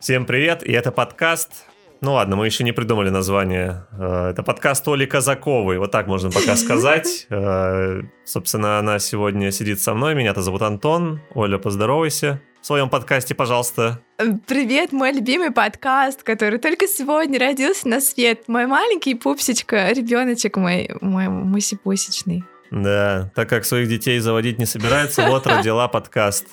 Всем 0.00 0.24
привет, 0.24 0.62
и 0.66 0.72
это 0.72 0.92
подкаст. 0.92 1.66
Ну 2.00 2.14
ладно, 2.14 2.34
мы 2.36 2.46
еще 2.46 2.64
не 2.64 2.72
придумали 2.72 3.10
название. 3.10 3.84
Э, 3.92 4.30
Это 4.30 4.42
подкаст 4.42 4.88
Оли 4.88 5.04
Казаковой, 5.04 5.78
вот 5.78 5.90
так 5.92 6.06
можно 6.06 6.30
пока 6.30 6.56
сказать. 6.64 7.26
Э, 7.28 8.00
Собственно, 8.24 8.78
она 8.78 8.98
сегодня 8.98 9.50
сидит 9.50 9.80
со 9.80 9.92
мной, 9.92 10.14
меня-то 10.14 10.40
зовут 10.40 10.62
Антон. 10.62 11.20
Оля, 11.34 11.58
поздоровайся 11.58 12.40
в 12.62 12.66
своем 12.66 12.88
подкасте, 12.88 13.34
пожалуйста. 13.34 14.00
Привет, 14.46 14.92
мой 14.92 15.12
любимый 15.12 15.50
подкаст, 15.50 16.22
который 16.22 16.58
только 16.58 16.86
сегодня 16.86 17.38
родился 17.38 17.86
на 17.86 18.00
свет. 18.00 18.48
Мой 18.48 18.66
маленький 18.66 19.14
пупсечка, 19.14 19.90
ребеночек 19.92 20.56
мой, 20.56 20.90
мой 21.02 21.28
мусипусечный. 21.28 22.44
Да, 22.70 23.30
так 23.34 23.48
как 23.50 23.66
своих 23.66 23.88
детей 23.88 24.18
заводить 24.20 24.58
не 24.58 24.64
собирается, 24.66 25.26
вот 25.28 25.46
родила 25.46 25.88
подкаст. 25.88 26.46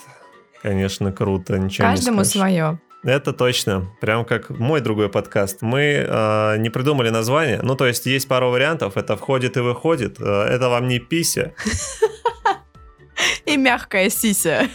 Конечно, 0.62 1.14
круто, 1.14 1.58
ничего 1.58 1.88
Каждому 1.88 2.20
не 2.20 2.26
скажешь. 2.26 2.42
свое. 2.42 2.80
Это 3.04 3.32
точно. 3.32 3.88
Прям 4.02 4.26
как 4.26 4.50
мой 4.50 4.82
другой 4.82 5.10
подкаст. 5.10 5.62
Мы 5.62 6.06
э, 6.08 6.58
не 6.58 6.70
придумали 6.70 7.10
название. 7.10 7.60
Ну, 7.62 7.76
то 7.76 7.86
есть 7.86 8.06
есть 8.06 8.28
пару 8.28 8.50
вариантов. 8.50 8.98
Это 8.98 9.16
входит 9.16 9.56
и 9.58 9.62
выходит. 9.62 10.20
Э, 10.20 10.44
это 10.44 10.70
вам 10.70 10.88
не 10.88 11.00
пися. 11.00 11.54
И 13.46 13.58
мягкая 13.58 14.10
сися. 14.10 14.68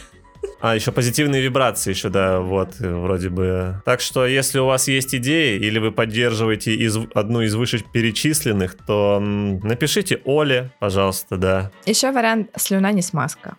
А, 0.59 0.75
еще 0.75 0.91
позитивные 0.91 1.41
вибрации 1.41 1.91
еще, 1.91 2.09
да, 2.09 2.39
вот, 2.39 2.75
вроде 2.79 3.29
бы. 3.29 3.81
Так 3.85 3.99
что, 4.01 4.25
если 4.25 4.59
у 4.59 4.65
вас 4.65 4.87
есть 4.87 5.13
идеи, 5.13 5.57
или 5.57 5.77
вы 5.77 5.91
поддерживаете 5.91 6.73
из, 6.73 6.97
одну 7.13 7.41
из 7.41 7.53
вышеперечисленных, 7.55 8.75
то 8.85 9.17
м, 9.21 9.59
напишите 9.59 10.21
Оле, 10.25 10.71
пожалуйста, 10.79 11.37
да. 11.37 11.71
Еще 11.85 12.11
вариант 12.11 12.49
слюна 12.55 12.91
не 12.93 13.01
смазка. 13.01 13.57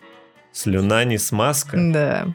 Слюна 0.51 1.03
не 1.03 1.17
смазка. 1.17 1.77
Да. 1.77 2.27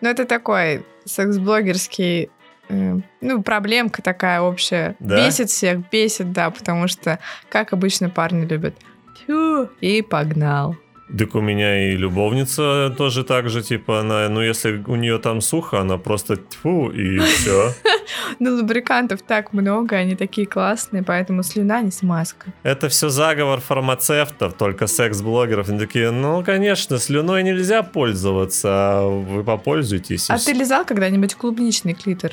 Ну, 0.00 0.08
это 0.08 0.24
такой 0.24 0.84
секс-блогерский 1.04 2.30
э, 2.68 2.98
ну, 3.20 3.42
проблемка 3.42 4.02
такая 4.02 4.40
общая. 4.40 4.96
Да? 4.98 5.16
Бесит 5.16 5.50
всех, 5.50 5.88
бесит, 5.90 6.32
да, 6.32 6.50
потому 6.50 6.88
что, 6.88 7.18
как 7.48 7.72
обычно, 7.72 8.10
парни 8.10 8.46
любят. 8.46 8.74
Тю, 9.26 9.68
и 9.80 10.02
погнал. 10.02 10.76
Так 11.16 11.34
у 11.34 11.40
меня 11.40 11.90
и 11.92 11.96
любовница 11.96 12.94
тоже 12.96 13.24
так 13.24 13.50
же, 13.50 13.62
типа, 13.62 14.00
она, 14.00 14.28
ну, 14.28 14.40
если 14.40 14.82
у 14.86 14.96
нее 14.96 15.18
там 15.18 15.40
сухо, 15.40 15.80
она 15.80 15.98
просто 15.98 16.36
тьфу, 16.36 16.88
и 16.90 17.18
все. 17.18 17.72
Ну, 18.38 18.56
лубрикантов 18.56 19.22
так 19.22 19.52
много, 19.52 19.96
они 19.96 20.16
такие 20.16 20.46
классные, 20.46 21.02
поэтому 21.02 21.42
слюна 21.42 21.80
не 21.82 21.90
смазка. 21.90 22.52
Это 22.62 22.88
все 22.88 23.08
заговор 23.08 23.60
фармацевтов, 23.60 24.54
только 24.54 24.86
секс-блогеров. 24.86 25.68
Они 25.68 25.78
такие, 25.78 26.10
ну, 26.10 26.42
конечно, 26.44 26.98
слюной 26.98 27.42
нельзя 27.42 27.82
пользоваться, 27.82 28.68
а 28.72 29.08
вы 29.08 29.44
попользуйтесь. 29.44 30.30
А 30.30 30.36
всё». 30.36 30.52
ты 30.52 30.58
лизал 30.58 30.84
когда-нибудь 30.84 31.34
клубничный 31.34 31.94
клитор? 31.94 32.32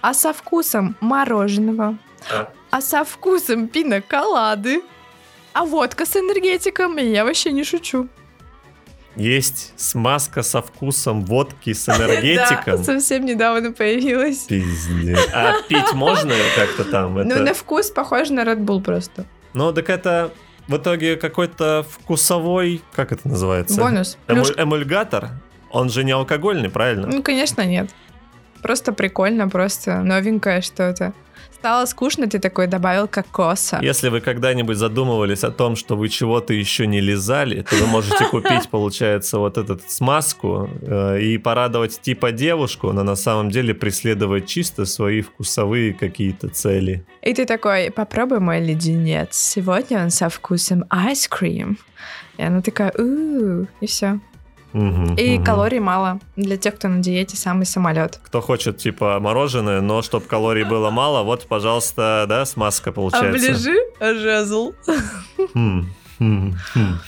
А 0.00 0.14
со 0.14 0.32
вкусом 0.32 0.96
мороженого? 1.00 1.96
А. 2.30 2.48
А 2.70 2.80
со 2.80 3.04
вкусом 3.04 3.68
пиноколады? 3.68 4.82
А 5.52 5.64
водка 5.64 6.06
с 6.06 6.16
энергетиком? 6.16 6.96
Я 6.96 7.24
вообще 7.24 7.52
не 7.52 7.64
шучу. 7.64 8.08
Есть 9.16 9.72
смазка 9.76 10.42
со 10.42 10.62
вкусом 10.62 11.24
водки 11.24 11.72
с 11.72 11.84
Да, 11.86 11.96
энергетиком. 11.96 12.82
совсем 12.84 13.24
недавно 13.26 13.72
появилась. 13.72 14.38
Пиздец. 14.44 15.18
А 15.34 15.54
пить 15.68 15.92
можно 15.92 16.34
как-то 16.56 16.84
там? 16.84 17.14
Ну, 17.16 17.42
на 17.42 17.54
вкус 17.54 17.90
похоже 17.90 18.32
на 18.32 18.40
Red 18.40 18.60
Bull 18.64 18.82
просто. 18.82 19.26
Ну, 19.52 19.72
так 19.72 19.90
это 19.90 20.32
в 20.66 20.76
итоге 20.76 21.16
какой-то 21.16 21.84
вкусовой, 21.90 22.80
как 22.94 23.12
это 23.12 23.28
называется? 23.28 23.78
Бонус. 23.80 24.16
Эмуль- 24.28 24.54
Эмульгатор? 24.56 25.30
Он 25.70 25.88
же 25.90 26.04
не 26.04 26.12
алкогольный, 26.12 26.70
правильно? 26.70 27.06
Ну, 27.06 27.22
конечно, 27.22 27.62
нет. 27.62 27.90
Просто 28.62 28.92
прикольно, 28.92 29.48
просто 29.48 30.02
новенькое 30.02 30.62
что-то. 30.62 31.12
Стало 31.62 31.86
скучно, 31.86 32.26
ты 32.26 32.40
такой 32.40 32.66
добавил 32.66 33.06
кокоса. 33.06 33.78
Если 33.82 34.08
вы 34.08 34.20
когда-нибудь 34.20 34.76
задумывались 34.76 35.44
о 35.44 35.52
том, 35.52 35.76
что 35.76 35.96
вы 35.96 36.08
чего-то 36.08 36.52
еще 36.52 36.88
не 36.88 37.00
лизали, 37.00 37.62
то 37.62 37.76
вы 37.76 37.86
можете 37.86 38.24
купить, 38.24 38.68
получается, 38.70 39.38
вот 39.38 39.58
эту 39.58 39.80
смазку 39.86 40.68
э, 40.80 41.20
и 41.20 41.38
порадовать 41.38 42.00
типа 42.00 42.32
девушку, 42.32 42.92
но 42.92 43.04
на 43.04 43.14
самом 43.14 43.50
деле 43.50 43.74
преследовать 43.74 44.46
чисто 44.46 44.86
свои 44.86 45.20
вкусовые 45.20 45.92
какие-то 45.94 46.48
цели. 46.48 47.04
И 47.22 47.32
ты 47.32 47.46
такой, 47.46 47.92
попробуй 47.92 48.40
мой 48.40 48.60
леденец. 48.60 49.36
Сегодня 49.36 50.02
он 50.02 50.10
со 50.10 50.28
вкусом 50.28 50.84
ice 50.90 51.30
cream. 51.30 51.76
И 52.38 52.42
она 52.42 52.60
такая, 52.60 52.92
у 52.98 53.68
и 53.80 53.86
все. 53.86 54.18
Мгм, 54.72 55.14
И 55.14 55.34
мгм. 55.36 55.44
калорий 55.44 55.78
мало. 55.80 56.18
Для 56.36 56.56
тех, 56.56 56.76
кто 56.76 56.88
на 56.88 57.00
диете, 57.00 57.36
самый 57.36 57.66
самолет. 57.66 58.18
Кто 58.22 58.40
хочет, 58.40 58.78
типа, 58.78 59.18
мороженое, 59.20 59.80
но 59.80 60.02
чтобы 60.02 60.26
калорий 60.26 60.64
было 60.64 60.90
мало, 60.90 61.22
вот, 61.22 61.46
пожалуйста, 61.46 62.26
да, 62.28 62.44
смазка 62.46 62.92
получается. 62.92 63.54
жезл. 64.00 64.72
Хм, 66.22 66.54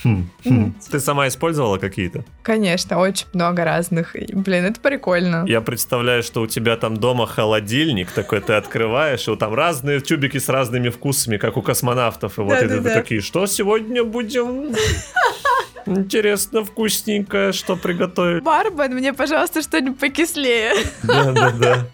хм, 0.01 0.25
хм. 0.43 0.73
Ты 0.91 0.99
сама 0.99 1.27
использовала 1.27 1.77
какие-то? 1.77 2.25
Конечно, 2.43 2.99
очень 2.99 3.27
много 3.33 3.63
разных. 3.63 4.15
Блин, 4.33 4.65
это 4.65 4.79
прикольно. 4.81 5.45
Я 5.47 5.61
представляю, 5.61 6.21
что 6.21 6.41
у 6.41 6.47
тебя 6.47 6.75
там 6.75 6.97
дома 6.97 7.25
холодильник 7.25 8.11
такой, 8.11 8.41
ты 8.41 8.53
открываешь, 8.53 9.27
и 9.27 9.29
вот 9.29 9.39
там 9.39 9.53
разные 9.53 10.01
тюбики 10.01 10.37
с 10.37 10.49
разными 10.49 10.89
вкусами, 10.89 11.37
как 11.37 11.55
у 11.57 11.61
космонавтов. 11.61 12.37
И 12.39 12.41
вот 12.41 12.53
это 12.53 12.81
такие, 12.81 13.21
что 13.21 13.45
сегодня 13.47 14.03
будем? 14.03 14.75
Интересно, 15.85 16.63
вкусненькое, 16.63 17.51
что 17.51 17.75
приготовить. 17.75 18.43
Барбан, 18.43 18.93
мне, 18.93 19.13
пожалуйста, 19.13 19.61
что-нибудь 19.61 19.99
покислее. 19.99 20.73
Да-да-да. 21.03 21.87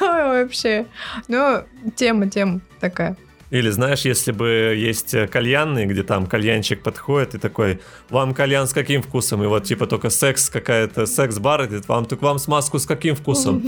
Ой, 0.00 0.42
вообще. 0.42 0.86
Ну, 1.26 1.64
тема, 1.96 2.28
тема 2.28 2.60
такая. 2.80 3.16
Или 3.50 3.70
знаешь, 3.70 4.02
если 4.04 4.32
бы 4.32 4.48
есть 4.76 5.14
э, 5.14 5.26
кальянные, 5.26 5.86
где 5.86 6.02
там 6.02 6.26
кальянчик 6.26 6.82
подходит 6.82 7.34
и 7.34 7.38
такой, 7.38 7.80
вам 8.10 8.34
кальян 8.34 8.66
с 8.66 8.72
каким 8.72 9.02
вкусом? 9.02 9.42
И 9.42 9.46
вот 9.46 9.64
типа 9.64 9.86
только 9.86 10.10
секс 10.10 10.50
какая-то, 10.50 11.06
секс-бар, 11.06 11.62
и 11.64 11.80
вам, 11.88 12.04
так 12.04 12.20
вам 12.22 12.38
смазку 12.38 12.78
с 12.78 12.86
каким 12.86 13.14
вкусом? 13.16 13.62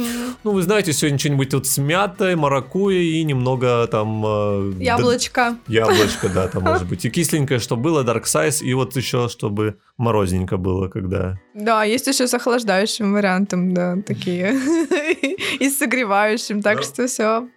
Ну, 0.44 0.52
вы 0.52 0.62
знаете, 0.62 0.92
сегодня 0.92 1.18
что-нибудь 1.18 1.48
тут 1.50 1.66
с 1.66 1.78
мятой, 1.78 2.36
маракуйей 2.36 3.20
и 3.20 3.24
немного 3.24 3.86
там... 3.86 4.22
э, 4.26 4.72
Яблочко. 4.78 5.56
Яблочко, 5.66 6.28
да, 6.28 6.48
там 6.48 6.62
может 6.70 6.86
быть. 6.86 7.04
И 7.04 7.10
кисленькое, 7.10 7.58
чтобы 7.60 7.82
было, 7.82 8.04
dark 8.04 8.24
size, 8.24 8.62
и 8.62 8.74
вот 8.74 8.94
еще, 8.96 9.28
чтобы 9.28 9.76
морозненько 9.96 10.56
было, 10.58 10.88
когда... 10.88 11.38
Да, 11.54 11.84
есть 11.84 12.06
еще 12.06 12.26
с 12.26 12.34
охлаждающим 12.34 13.12
вариантом, 13.12 13.72
да, 13.74 13.96
такие. 14.06 14.54
И 15.60 15.68
с 15.68 15.78
согревающим, 15.78 16.62
так 16.62 16.78
Да. 16.78 16.82
что 16.82 17.06
все. 17.06 17.48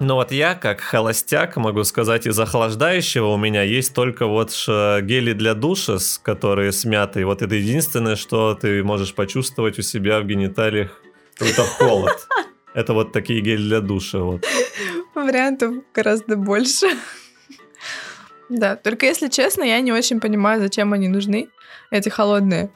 Ну 0.00 0.14
вот 0.14 0.32
я, 0.32 0.54
как 0.54 0.80
холостяк, 0.80 1.56
могу 1.56 1.84
сказать, 1.84 2.26
из 2.26 2.38
охлаждающего 2.38 3.28
у 3.28 3.36
меня 3.36 3.62
есть 3.62 3.94
только 3.94 4.26
вот 4.26 4.50
гели 4.66 5.32
для 5.32 5.54
душа, 5.54 5.98
которые 6.22 6.72
с 6.72 6.84
мятой. 6.84 7.24
Вот 7.24 7.42
это 7.42 7.54
единственное, 7.54 8.16
что 8.16 8.54
ты 8.54 8.82
можешь 8.82 9.14
почувствовать 9.14 9.78
у 9.78 9.82
себя 9.82 10.20
в 10.20 10.26
гениталиях. 10.26 11.00
Это 11.38 11.62
холод. 11.62 12.26
Это 12.74 12.94
вот 12.94 13.12
такие 13.12 13.40
гели 13.40 13.62
для 13.62 13.80
душа. 13.80 14.18
Вот. 14.18 14.44
Вариантов 15.14 15.74
гораздо 15.94 16.36
больше. 16.36 16.86
Да, 18.48 18.76
только 18.76 19.06
если 19.06 19.28
честно, 19.28 19.62
я 19.62 19.80
не 19.80 19.92
очень 19.92 20.20
понимаю, 20.20 20.60
зачем 20.60 20.92
они 20.92 21.08
нужны, 21.08 21.48
эти 21.90 22.08
холодные. 22.08 22.70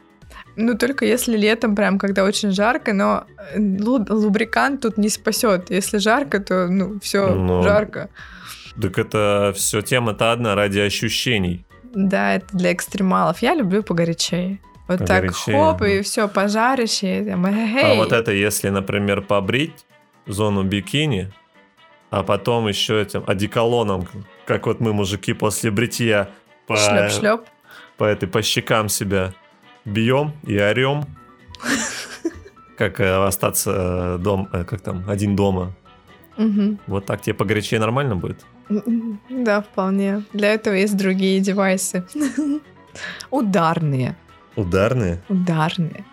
Ну, 0.56 0.76
только 0.76 1.04
если 1.04 1.36
летом, 1.36 1.74
прям, 1.76 1.98
когда 1.98 2.24
очень 2.24 2.50
жарко, 2.50 2.92
но 2.92 3.24
э, 3.54 3.58
лу- 3.58 4.06
лубрикант 4.12 4.80
тут 4.82 4.98
не 4.98 5.08
спасет. 5.08 5.70
Если 5.70 5.98
жарко, 5.98 6.40
то, 6.40 6.66
ну, 6.68 6.98
все, 7.00 7.34
Ну, 7.34 7.62
жарко. 7.62 8.08
Так 8.80 8.98
это 8.98 9.52
все 9.54 9.80
тема-то 9.82 10.32
одна 10.32 10.54
ради 10.54 10.78
ощущений. 10.80 11.64
Да, 11.94 12.34
это 12.34 12.46
для 12.56 12.72
экстремалов. 12.72 13.42
Я 13.42 13.54
люблю 13.54 13.82
погорячее. 13.82 14.58
Вот 14.88 14.98
так 14.98 15.08
Погорячее, 15.22 15.56
хоп, 15.56 15.76
ага. 15.82 15.88
и 15.88 16.02
все, 16.02 16.28
пожарище. 16.28 17.24
там, 17.24 17.44
А 17.46 17.50
эй. 17.50 17.96
вот 17.96 18.12
это 18.12 18.32
если, 18.32 18.68
например, 18.70 19.22
побрить 19.22 19.84
зону 20.26 20.62
бикини, 20.64 21.32
а 22.10 22.22
потом 22.24 22.66
еще 22.68 23.00
этим 23.00 23.22
одеколоном, 23.26 24.08
как 24.46 24.66
вот 24.66 24.80
мы, 24.80 24.92
мужики, 24.92 25.32
после 25.32 25.70
бритья 25.70 26.28
по, 26.66 26.74
Шлеп-шлеп. 26.76 27.42
по 27.96 28.04
этой 28.04 28.28
по 28.28 28.42
щекам 28.42 28.88
себя 28.88 29.32
бьем 29.84 30.32
и 30.46 30.58
орем. 30.58 31.04
Как 32.76 33.00
э, 33.00 33.26
остаться 33.26 33.70
э, 33.70 34.18
дом, 34.18 34.48
э, 34.52 34.64
как 34.64 34.80
там, 34.80 35.04
один 35.08 35.36
дома. 35.36 35.72
Вот 36.86 37.04
так 37.04 37.20
тебе 37.20 37.34
погорячее 37.34 37.80
нормально 37.80 38.16
будет? 38.16 38.46
Да, 39.28 39.60
вполне. 39.60 40.24
Для 40.32 40.54
этого 40.54 40.74
есть 40.74 40.96
другие 40.96 41.40
девайсы. 41.40 42.06
Ударные. 43.30 44.16
Ударные? 44.56 45.22
Ударные. 45.28 46.04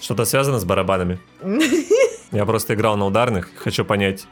Что-то 0.00 0.24
связано 0.24 0.58
с 0.58 0.64
барабанами? 0.64 1.18
Я 2.32 2.44
просто 2.44 2.74
играл 2.74 2.96
на 2.96 3.06
ударных, 3.06 3.50
хочу 3.56 3.84
понять, 3.84 4.26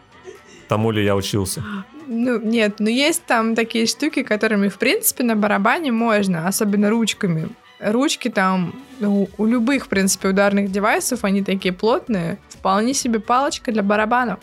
тому 0.69 0.91
ли 0.91 1.05
я 1.05 1.15
учился. 1.15 1.63
Ну, 2.07 2.41
нет, 2.41 2.81
но 2.81 2.91
есть 2.91 3.25
там 3.25 3.55
такие 3.55 3.87
штуки, 3.87 4.25
которыми, 4.25 4.69
в 4.69 4.79
принципе, 4.79 5.23
на 5.23 5.37
барабане 5.37 5.93
можно, 5.93 6.49
особенно 6.49 6.91
ручками. 6.91 7.49
Ручки 7.85 8.29
там 8.29 8.75
у, 9.01 9.29
у 9.37 9.47
любых, 9.47 9.87
в 9.87 9.89
принципе, 9.89 10.29
ударных 10.29 10.71
девайсов, 10.71 11.25
они 11.25 11.43
такие 11.43 11.73
плотные. 11.73 12.39
Вполне 12.49 12.95
себе 12.95 13.21
палочка 13.21 13.73
для 13.73 13.83
барабанов. 13.83 14.41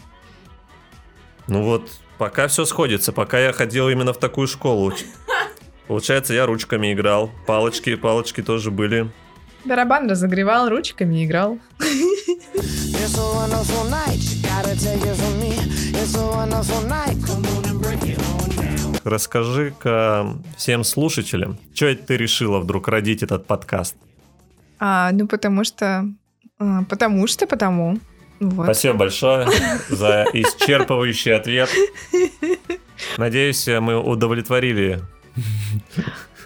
Ну 1.47 1.63
вот, 1.63 1.89
пока 2.17 2.47
все 2.47 2.65
сходится, 2.65 3.11
пока 3.11 3.39
я 3.39 3.51
ходил 3.51 3.89
именно 3.89 4.13
в 4.13 4.17
такую 4.17 4.47
школу. 4.47 4.93
Получается, 5.88 6.33
я 6.33 6.45
ручками 6.45 6.93
играл. 6.93 7.31
Палочки, 7.45 7.95
палочки 7.95 8.41
тоже 8.41 8.71
были. 8.71 9.09
Барабан 9.65 10.09
разогревал, 10.09 10.69
ручками 10.69 11.25
играл. 11.25 11.59
It's 11.79 13.17
a 13.17 13.21
wonderful 13.21 13.89
night. 13.89 14.19
You 14.19 14.41
gotta 14.43 14.75
take 14.75 15.03
it 15.03 15.15
from 15.15 15.39
me. 15.39 15.53
It's 15.99 16.15
a 16.15 16.25
wonderful 16.25 16.81
night. 16.88 17.17
Come 17.25 17.45
on 17.45 17.50
Расскажи-ка 19.03 20.36
всем 20.57 20.83
слушателям, 20.83 21.57
что 21.74 21.95
ты 21.95 22.18
решила 22.18 22.59
вдруг 22.59 22.88
родить 22.88 23.24
этот 23.24 23.48
подкаст? 23.48 23.95
А, 24.80 25.12
ну, 25.12 25.27
потому 25.27 25.63
что... 25.63 26.06
а, 26.59 26.83
потому 26.83 27.27
что, 27.27 27.48
потому. 27.48 28.00
Вот. 28.39 28.65
Спасибо 28.65 28.95
большое 28.95 29.48
за 29.89 30.25
исчерпывающий 30.33 31.33
ответ. 31.33 31.69
Надеюсь, 33.18 33.68
мы 33.68 33.98
удовлетворили. 34.00 35.01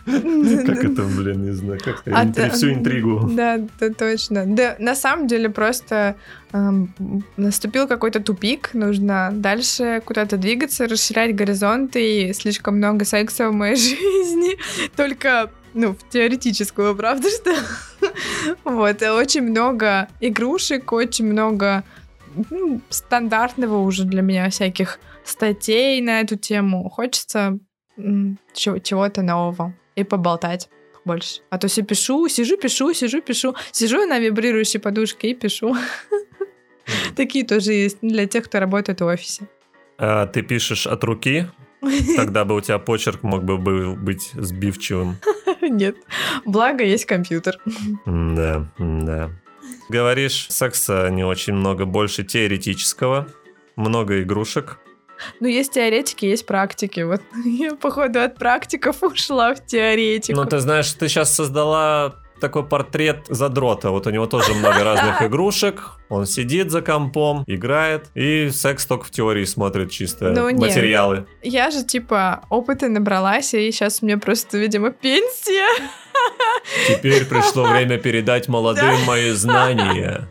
Как 0.66 0.84
это, 0.86 1.04
блин, 1.04 1.46
не 1.46 1.52
знаю, 1.52 1.80
как 1.84 2.04
А, 2.06 2.24
интри- 2.26 2.34
да, 2.44 2.50
всю 2.50 2.72
интригу. 2.72 3.28
Да, 3.32 3.58
да, 3.80 3.90
точно. 3.90 4.46
Да, 4.46 4.76
на 4.78 4.94
самом 4.96 5.28
деле 5.28 5.50
просто 5.50 6.16
эм, 6.54 6.94
наступил 7.38 7.88
какой-то 7.88 8.20
тупик, 8.20 8.74
нужно 8.74 9.30
дальше 9.34 10.02
куда-то 10.06 10.38
двигаться, 10.38 10.88
расширять 10.88 11.36
горизонты, 11.36 12.30
и 12.30 12.34
слишком 12.34 12.78
много 12.78 13.04
секса 13.06 13.50
в 13.50 13.54
моей 13.54 13.76
жизни, 13.76 14.58
только, 14.96 15.50
ну, 15.74 15.94
в 15.96 16.10
теоретическую, 16.10 16.96
правда, 16.96 17.28
что? 17.30 17.56
Вот, 18.64 19.02
очень 19.02 19.42
много 19.42 20.08
игрушек, 20.22 20.92
очень 20.92 21.26
много 21.26 21.84
ну, 22.52 22.80
стандартного 22.90 23.80
уже 23.80 24.04
для 24.04 24.22
меня 24.22 24.50
всяких 24.52 25.00
статей 25.24 26.00
на 26.02 26.22
эту 26.22 26.36
тему. 26.36 26.88
Хочется 26.90 27.58
чего-то 28.54 29.22
нового 29.24 29.74
и 29.96 30.04
поболтать 30.04 30.70
больше. 31.06 31.42
А 31.50 31.58
то 31.58 31.68
все 31.68 31.84
пишу, 31.84 32.28
сижу, 32.28 32.58
пишу, 32.58 32.94
сижу, 32.94 33.22
пишу. 33.22 33.56
Сижу 33.72 34.06
на 34.06 34.20
вибрирующей 34.20 34.80
подушке 34.80 35.32
и 35.32 35.36
пишу. 35.36 35.76
Такие 37.16 37.46
тоже 37.46 37.74
есть 37.74 37.98
для 38.02 38.28
тех, 38.28 38.46
кто 38.46 38.60
работает 38.60 39.02
в 39.02 39.06
офисе. 39.06 39.48
А 39.98 40.26
ты 40.28 40.42
пишешь 40.42 40.88
от 40.88 41.04
руки? 41.04 41.48
Тогда 42.16 42.46
бы 42.46 42.56
у 42.56 42.62
тебя 42.62 42.80
почерк 42.80 43.24
мог 43.24 43.44
бы 43.44 43.58
быть 43.96 44.32
сбивчивым. 44.34 45.18
Нет. 45.62 45.96
Благо 46.46 46.84
есть 46.84 47.06
компьютер. 47.06 47.60
Да, 48.06 48.68
да. 48.78 49.32
Говоришь, 49.90 50.48
секса 50.50 51.10
не 51.10 51.24
очень 51.24 51.54
много, 51.54 51.86
больше 51.86 52.24
теоретического, 52.24 53.28
много 53.76 54.22
игрушек. 54.22 54.80
Ну, 55.40 55.48
есть 55.48 55.74
теоретики, 55.74 56.26
есть 56.26 56.46
практики. 56.46 57.02
Вот 57.02 57.22
я, 57.46 57.76
походу, 57.76 58.22
от 58.22 58.36
практиков 58.38 59.02
ушла 59.04 59.54
в 59.56 59.66
теоретику. 59.66 60.40
Ну, 60.40 60.46
ты 60.46 60.60
знаешь, 60.60 60.92
ты 60.94 61.08
сейчас 61.08 61.34
создала 61.34 62.16
такой 62.42 62.66
портрет 62.66 63.26
задрота. 63.30 63.92
Вот 63.92 64.08
у 64.08 64.10
него 64.10 64.26
тоже 64.28 64.54
много 64.54 64.84
разных 64.84 65.22
игрушек. 65.22 65.92
Он 66.10 66.26
сидит 66.26 66.70
за 66.70 66.82
компом, 66.82 67.44
играет, 67.48 68.08
и 68.14 68.50
секс 68.50 68.86
только 68.86 69.06
в 69.06 69.10
теории 69.12 69.46
смотрит 69.46 69.90
чисто 69.90 70.30
Ну, 70.32 70.50
нет. 70.50 70.60
материалы. 70.60 71.26
Я 71.42 71.72
же, 71.72 71.84
типа, 71.84 72.44
опыта 72.50 72.90
набралась, 72.90 73.54
и 73.54 73.72
сейчас 73.72 74.00
у 74.02 74.06
меня 74.06 74.18
просто, 74.18 74.58
видимо, 74.58 74.92
пенсия. 74.92 75.66
Теперь 76.88 77.26
пришло 77.26 77.64
время 77.72 77.98
передать 77.98 78.48
молодым 78.48 79.02
мои 79.06 79.32
знания. 79.32 80.30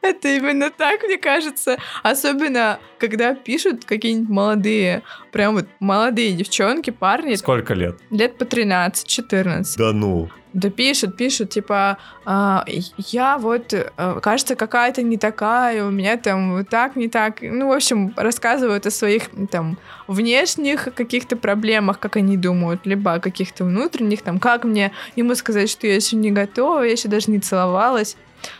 Это 0.00 0.28
именно 0.28 0.70
так, 0.70 1.02
мне 1.02 1.18
кажется. 1.18 1.76
Особенно, 2.02 2.78
когда 2.98 3.34
пишут 3.34 3.84
какие-нибудь 3.84 4.28
молодые, 4.28 5.02
прям 5.32 5.54
вот 5.54 5.66
молодые 5.80 6.32
девчонки, 6.32 6.90
парни, 6.90 7.34
Сколько 7.34 7.74
лет? 7.74 7.96
лет 8.10 8.38
по 8.38 8.44
13-14. 8.44 9.64
Да 9.76 9.92
ну. 9.92 10.28
Да 10.54 10.70
пишут, 10.70 11.16
пишут, 11.18 11.50
типа, 11.50 11.98
а, 12.24 12.64
я 12.96 13.36
вот, 13.36 13.74
э, 13.74 13.90
кажется, 14.22 14.56
какая-то 14.56 15.02
не 15.02 15.18
такая, 15.18 15.84
у 15.84 15.90
меня 15.90 16.16
там 16.16 16.56
вот 16.56 16.70
так, 16.70 16.96
не 16.96 17.08
так. 17.08 17.42
Ну, 17.42 17.68
в 17.68 17.72
общем, 17.72 18.14
рассказывают 18.16 18.86
о 18.86 18.90
своих 18.90 19.24
там 19.50 19.78
внешних 20.06 20.88
каких-то 20.94 21.36
проблемах, 21.36 21.98
как 21.98 22.16
они 22.16 22.38
думают, 22.38 22.86
либо 22.86 23.12
о 23.14 23.20
каких-то 23.20 23.64
внутренних, 23.64 24.22
там, 24.22 24.38
как 24.38 24.64
мне 24.64 24.92
ему 25.16 25.34
сказать, 25.34 25.68
что 25.68 25.86
я 25.86 25.96
еще 25.96 26.16
не 26.16 26.30
готова, 26.30 26.82
я 26.82 26.92
еще 26.92 27.08
даже 27.08 27.30
не 27.30 27.40
целовалась. 27.40 28.16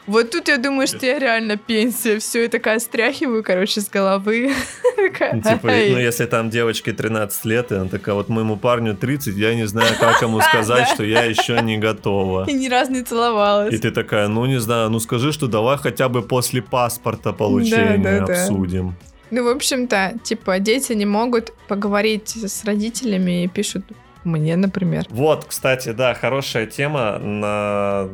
Вот 0.06 0.30
тут 0.30 0.48
я 0.48 0.58
думаю, 0.58 0.86
что 0.86 1.04
я 1.04 1.18
реально 1.18 1.56
пенсия, 1.56 2.18
все, 2.18 2.42
я 2.42 2.48
такая 2.48 2.78
стряхиваю, 2.78 3.42
короче, 3.42 3.80
с 3.80 3.88
головы. 3.88 4.52
Ну, 4.98 5.40
Типа, 5.42 5.68
ну 5.68 5.98
если 5.98 6.26
там 6.26 6.50
девочке 6.50 6.92
13 6.92 7.44
лет, 7.44 7.72
и 7.72 7.76
она 7.76 7.88
такая, 7.88 8.14
вот 8.14 8.28
моему 8.28 8.56
парню 8.56 8.94
30, 8.96 9.36
я 9.36 9.54
не 9.54 9.66
знаю, 9.66 9.94
как 9.98 10.20
ему 10.22 10.40
сказать, 10.52 10.88
что 10.88 11.02
я 11.04 11.22
еще 11.22 11.60
не 11.62 11.78
готова. 11.78 12.44
И 12.48 12.52
ни 12.52 12.68
разу 12.68 12.92
не 12.92 13.02
целовалась. 13.02 13.72
И 13.72 13.78
ты 13.78 13.90
такая, 13.90 14.28
ну 14.28 14.44
не 14.46 14.60
знаю, 14.60 14.90
ну 14.90 15.00
скажи, 15.00 15.32
что 15.32 15.46
давай 15.46 15.78
хотя 15.78 16.08
бы 16.08 16.22
после 16.22 16.62
паспорта 16.62 17.32
получения 17.32 18.20
обсудим. 18.22 18.96
Ну, 19.30 19.44
в 19.44 19.48
общем-то, 19.48 20.14
типа, 20.22 20.58
дети 20.58 20.92
не 20.94 21.06
могут 21.06 21.52
поговорить 21.68 22.36
с 22.36 22.64
родителями 22.64 23.44
и 23.44 23.48
пишут 23.48 23.84
мне, 24.24 24.56
например. 24.56 25.04
Вот, 25.10 25.44
кстати, 25.44 25.90
да, 25.90 26.14
хорошая 26.14 26.66
тема 26.66 27.18
на 27.18 28.08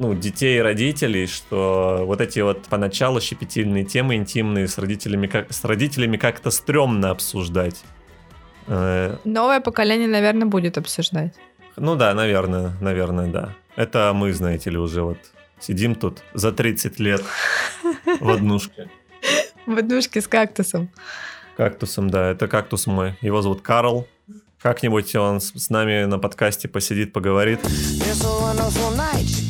ну, 0.00 0.14
детей 0.14 0.58
и 0.58 0.60
родителей, 0.60 1.26
что 1.26 2.04
вот 2.06 2.22
эти 2.22 2.40
вот 2.40 2.62
поначалу 2.68 3.20
щепетильные 3.20 3.84
темы 3.84 4.16
интимные 4.16 4.66
с 4.66 4.78
родителями, 4.78 5.26
как, 5.26 5.52
с 5.52 5.62
родителями 5.62 6.16
как-то 6.16 6.50
стрёмно 6.50 7.10
обсуждать. 7.10 7.84
Э, 8.66 9.18
Новое 9.24 9.60
поколение, 9.60 10.08
наверное, 10.08 10.46
будет 10.46 10.78
обсуждать. 10.78 11.34
Ну 11.76 11.96
да, 11.96 12.14
наверное, 12.14 12.72
наверное, 12.80 13.26
да. 13.26 13.54
Это 13.76 14.12
мы, 14.14 14.32
знаете 14.32 14.70
ли, 14.70 14.78
уже 14.78 15.02
вот 15.02 15.18
сидим 15.60 15.94
тут 15.94 16.22
за 16.32 16.50
30 16.50 16.98
лет 16.98 17.22
в 18.20 18.30
однушке. 18.30 18.90
В 19.66 19.76
однушке 19.76 20.22
с 20.22 20.28
кактусом. 20.28 20.88
Кактусом, 21.58 22.08
да, 22.08 22.30
это 22.30 22.48
кактус 22.48 22.86
мой. 22.86 23.18
Его 23.20 23.42
зовут 23.42 23.60
Карл. 23.60 24.08
Как-нибудь 24.62 25.14
он 25.14 25.40
с 25.42 25.68
нами 25.68 26.04
на 26.04 26.18
подкасте 26.18 26.68
посидит, 26.68 27.12
поговорит. 27.12 27.60
A 27.62 29.49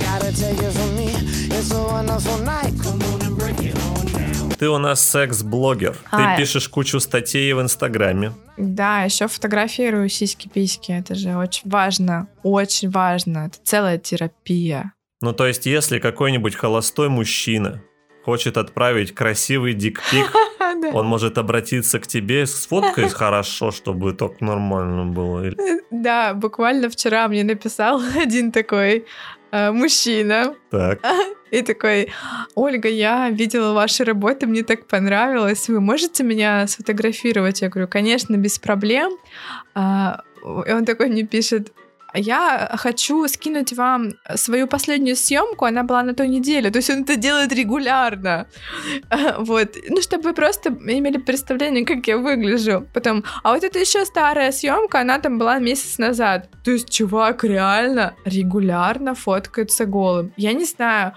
Ты 4.59 4.69
у 4.69 4.79
нас 4.79 5.01
секс-блогер. 5.01 5.97
А. 6.11 6.37
Ты 6.37 6.43
пишешь 6.43 6.69
кучу 6.69 7.01
статей 7.01 7.53
в 7.53 7.61
Инстаграме. 7.61 8.33
Да, 8.57 9.03
еще 9.03 9.27
фотографирую 9.27 10.09
сиськи-письки. 10.09 10.93
Это 10.93 11.15
же 11.15 11.37
очень 11.37 11.69
важно. 11.69 12.29
Очень 12.43 12.91
важно. 12.91 13.47
Это 13.47 13.59
целая 13.65 13.99
терапия. 13.99 14.93
Ну, 15.21 15.33
то 15.33 15.47
есть, 15.47 15.67
если 15.67 15.99
какой-нибудь 15.99 16.55
холостой 16.55 17.09
мужчина 17.09 17.83
хочет 18.25 18.57
отправить 18.57 19.15
красивый 19.15 19.75
дикпик, 19.75 20.33
он 20.93 21.07
может 21.07 21.39
обратиться 21.39 21.99
к 21.99 22.07
тебе 22.07 22.47
с 22.47 22.67
фоткой 22.67 23.09
хорошо, 23.09 23.71
чтобы 23.71 24.13
так 24.13 24.41
нормально 24.41 25.07
было. 25.07 25.51
Да, 25.91 26.35
буквально 26.35 26.89
вчера 26.89 27.27
мне 27.29 27.45
написал 27.45 28.01
один 28.17 28.53
такой 28.53 29.07
мужчина. 29.53 30.55
Так. 30.71 31.01
И 31.51 31.63
такой, 31.63 32.13
Ольга, 32.55 32.89
я 32.89 33.29
видела 33.31 33.73
ваши 33.73 34.05
работы, 34.05 34.47
мне 34.47 34.63
так 34.63 34.87
понравилось. 34.87 35.69
Вы 35.69 35.81
можете 35.81 36.23
меня 36.23 36.67
сфотографировать? 36.67 37.61
Я 37.63 37.69
говорю, 37.69 37.89
конечно, 37.89 38.37
без 38.37 38.59
проблем. 38.59 39.13
А, 39.75 40.23
И 40.45 40.73
он 40.73 40.85
такой 40.85 41.09
мне 41.09 41.25
пишет, 41.25 41.73
я 42.15 42.71
хочу 42.77 43.29
скинуть 43.29 43.73
вам 43.73 44.13
свою 44.35 44.67
последнюю 44.67 45.17
съемку, 45.17 45.65
она 45.65 45.83
была 45.83 46.03
на 46.03 46.15
той 46.15 46.29
неделе, 46.29 46.71
то 46.71 46.79
есть 46.79 46.91
он 46.91 47.03
это 47.03 47.17
делает 47.17 47.53
регулярно. 47.53 48.47
Вот, 49.39 49.77
ну, 49.89 50.03
чтобы 50.03 50.25
вы 50.25 50.35
просто 50.35 50.71
имели 50.71 51.19
представление, 51.19 51.85
как 51.85 52.07
я 52.09 52.17
выгляжу. 52.17 52.87
Потом, 52.95 53.25
а 53.43 53.53
вот 53.53 53.65
это 53.65 53.79
еще 53.79 54.05
старая 54.05 54.53
съемка, 54.53 55.01
она 55.01 55.19
там 55.19 55.39
была 55.39 55.59
месяц 55.59 55.99
назад. 55.99 56.49
То 56.65 56.71
есть 56.71 56.91
чувак 56.91 57.45
реально 57.45 58.15
регулярно 58.25 59.15
фоткается 59.15 59.87
голым. 59.87 60.33
Я 60.37 60.53
не 60.53 60.65
знаю, 60.65 61.13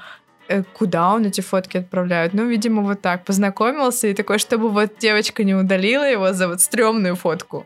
э, 0.48 0.64
куда 0.74 1.14
он 1.14 1.26
эти 1.26 1.42
фотки 1.42 1.78
отправляет. 1.78 2.34
Ну, 2.34 2.46
видимо, 2.46 2.82
вот 2.82 3.02
так. 3.02 3.26
Познакомился 3.26 4.08
и 4.08 4.14
такой, 4.14 4.40
чтобы 4.40 4.70
вот 4.70 4.98
девочка 5.00 5.44
не 5.44 5.56
удалила 5.56 6.10
его 6.10 6.34
за 6.34 6.48
вот 6.48 6.62
стрёмную 6.62 7.16
фотку. 7.16 7.66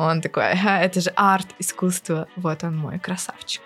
Он 0.00 0.20
такой, 0.20 0.50
ага, 0.52 0.80
это 0.80 1.00
же 1.00 1.10
арт, 1.16 1.46
искусство. 1.58 2.26
Вот 2.36 2.64
он 2.64 2.76
мой 2.76 2.98
красавчик. 2.98 3.62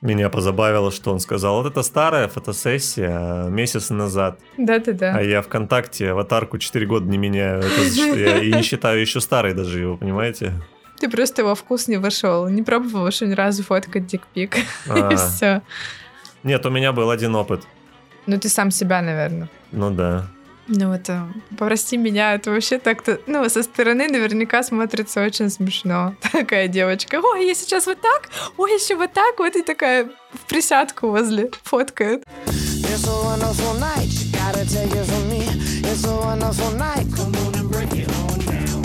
Меня 0.00 0.28
позабавило, 0.30 0.90
что 0.90 1.12
он 1.12 1.20
сказал, 1.20 1.62
вот 1.62 1.70
это 1.70 1.82
старая 1.84 2.26
фотосессия 2.26 3.44
месяц 3.44 3.90
назад, 3.90 4.40
Да-да-да. 4.58 5.14
а 5.16 5.22
я 5.22 5.42
ВКонтакте 5.42 6.10
аватарку 6.10 6.58
4 6.58 6.86
года 6.86 7.06
не 7.06 7.18
меняю. 7.18 7.60
Это 7.60 7.82
я 8.18 8.38
и 8.38 8.52
не 8.52 8.62
считаю 8.62 9.00
еще 9.00 9.20
старой 9.20 9.54
даже 9.54 9.78
его, 9.78 9.96
понимаете? 9.96 10.54
Ты 10.98 11.08
просто 11.08 11.44
во 11.44 11.54
вкус 11.54 11.86
не 11.88 11.98
вошел. 11.98 12.48
Не 12.48 12.62
пробовал 12.62 13.06
еще 13.06 13.26
ни 13.26 13.34
разу 13.34 13.62
фоткать 13.62 14.06
дикпик. 14.06 14.56
А, 14.88 15.12
И 15.12 15.16
все. 15.16 15.62
Нет, 16.42 16.66
у 16.66 16.70
меня 16.70 16.92
был 16.92 17.10
один 17.10 17.34
опыт. 17.36 17.62
Ну, 18.26 18.38
ты 18.38 18.48
сам 18.48 18.70
себя, 18.72 19.02
наверное. 19.02 19.48
Ну 19.72 19.90
да. 19.90 20.26
Ну, 20.68 20.92
это, 20.92 21.28
прости 21.58 21.96
меня, 21.96 22.34
это 22.34 22.50
вообще 22.50 22.78
так-то, 22.78 23.18
ну, 23.26 23.48
со 23.48 23.62
стороны 23.62 24.06
наверняка 24.08 24.62
смотрится 24.62 25.22
очень 25.24 25.50
смешно. 25.50 26.14
Такая 26.32 26.68
девочка, 26.68 27.20
ой, 27.20 27.46
я 27.48 27.54
сейчас 27.54 27.86
вот 27.86 28.00
так, 28.00 28.30
ой, 28.56 28.72
еще 28.74 28.94
вот 28.96 29.12
так, 29.12 29.38
вот 29.38 29.56
и 29.56 29.62
такая 29.62 30.08
в 30.32 30.46
присядку 30.48 31.08
возле 31.08 31.50
фоткает. 31.64 32.24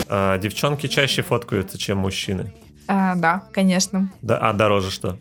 А, 0.09 0.37
девчонки 0.37 0.87
чаще 0.87 1.21
фоткаются, 1.21 1.77
чем 1.77 1.99
мужчины. 1.99 2.53
А, 2.87 3.15
да, 3.15 3.43
конечно, 3.51 4.09
Да, 4.21 4.37
а 4.37 4.53
дороже 4.53 4.91
что? 4.91 5.17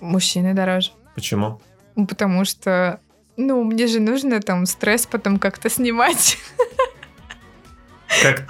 мужчины 0.00 0.54
дороже. 0.54 0.90
Почему? 1.14 1.60
Ну, 1.96 2.06
Потому 2.06 2.44
что, 2.44 3.00
ну, 3.38 3.62
мне 3.64 3.86
же 3.86 4.00
нужно 4.00 4.40
там 4.42 4.66
стресс 4.66 5.06
потом 5.06 5.38
как-то 5.38 5.70
снимать. 5.70 6.38
Как 8.22 8.46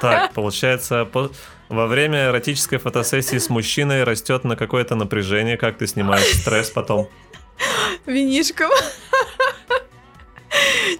так? 0.00 0.32
Получается, 0.32 1.04
по- 1.04 1.30
во 1.68 1.86
время 1.86 2.26
эротической 2.26 2.78
фотосессии 2.78 3.36
с 3.38 3.50
мужчиной 3.50 4.04
растет 4.04 4.44
на 4.44 4.56
какое-то 4.56 4.94
напряжение, 4.94 5.56
как 5.56 5.76
ты 5.78 5.86
снимаешь 5.86 6.32
стресс 6.40 6.70
потом. 6.70 7.08
винишком. 8.06 8.70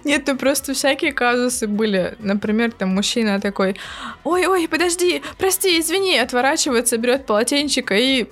Нет, 0.03 0.23
ну 0.27 0.37
просто 0.37 0.73
всякие 0.73 1.11
казусы 1.11 1.67
были. 1.67 2.15
Например, 2.19 2.71
там 2.71 2.89
мужчина 2.89 3.41
такой, 3.41 3.77
ой-ой, 4.23 4.67
подожди, 4.67 5.23
прости, 5.37 5.79
извини, 5.79 6.17
отворачивается, 6.19 6.97
берет 6.97 7.25
полотенчик 7.25 7.91
и 7.93 8.29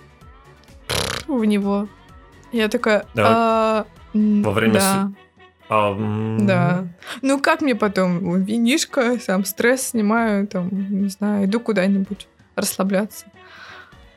в 1.27 1.43
него. 1.43 1.87
Я 2.55 2.69
такая, 2.69 3.05
«А, 3.17 3.85
м, 4.13 4.41
Во 4.41 4.51
время 4.51 4.73
да, 4.75 5.11
А, 5.67 5.93
да. 6.39 6.87
Ну 7.21 7.41
как 7.41 7.61
мне 7.61 7.75
потом? 7.75 8.43
Винишко, 8.43 9.19
сам 9.19 9.43
стресс 9.43 9.89
снимаю, 9.89 10.47
там, 10.47 10.69
не 10.71 11.09
знаю, 11.09 11.45
иду 11.45 11.59
куда-нибудь 11.59 12.27
расслабляться. 12.55 13.25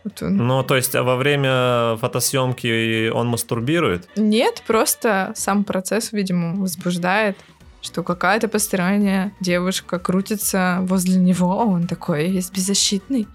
Вот 0.04 0.22
он. 0.22 0.36
Ну, 0.36 0.62
то 0.62 0.76
есть, 0.76 0.94
а 0.94 1.02
во 1.02 1.16
время 1.16 1.96
фотосъемки 1.96 3.08
он 3.08 3.26
мастурбирует? 3.26 4.08
Нет, 4.14 4.62
просто 4.66 5.32
сам 5.34 5.64
процесс, 5.64 6.12
видимо, 6.12 6.54
возбуждает, 6.60 7.36
что 7.80 8.04
какая-то 8.04 8.46
посторонняя 8.46 9.32
девушка 9.40 9.98
крутится 9.98 10.78
возле 10.82 11.16
него, 11.16 11.60
а 11.60 11.64
он 11.64 11.88
такой 11.88 12.30
весь 12.30 12.50
беззащитный. 12.52 13.26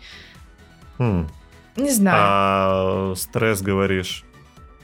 Хм. 0.98 1.28
Не 1.76 1.90
знаю. 1.92 2.18
А 2.22 3.14
стресс, 3.18 3.62
говоришь. 3.62 4.24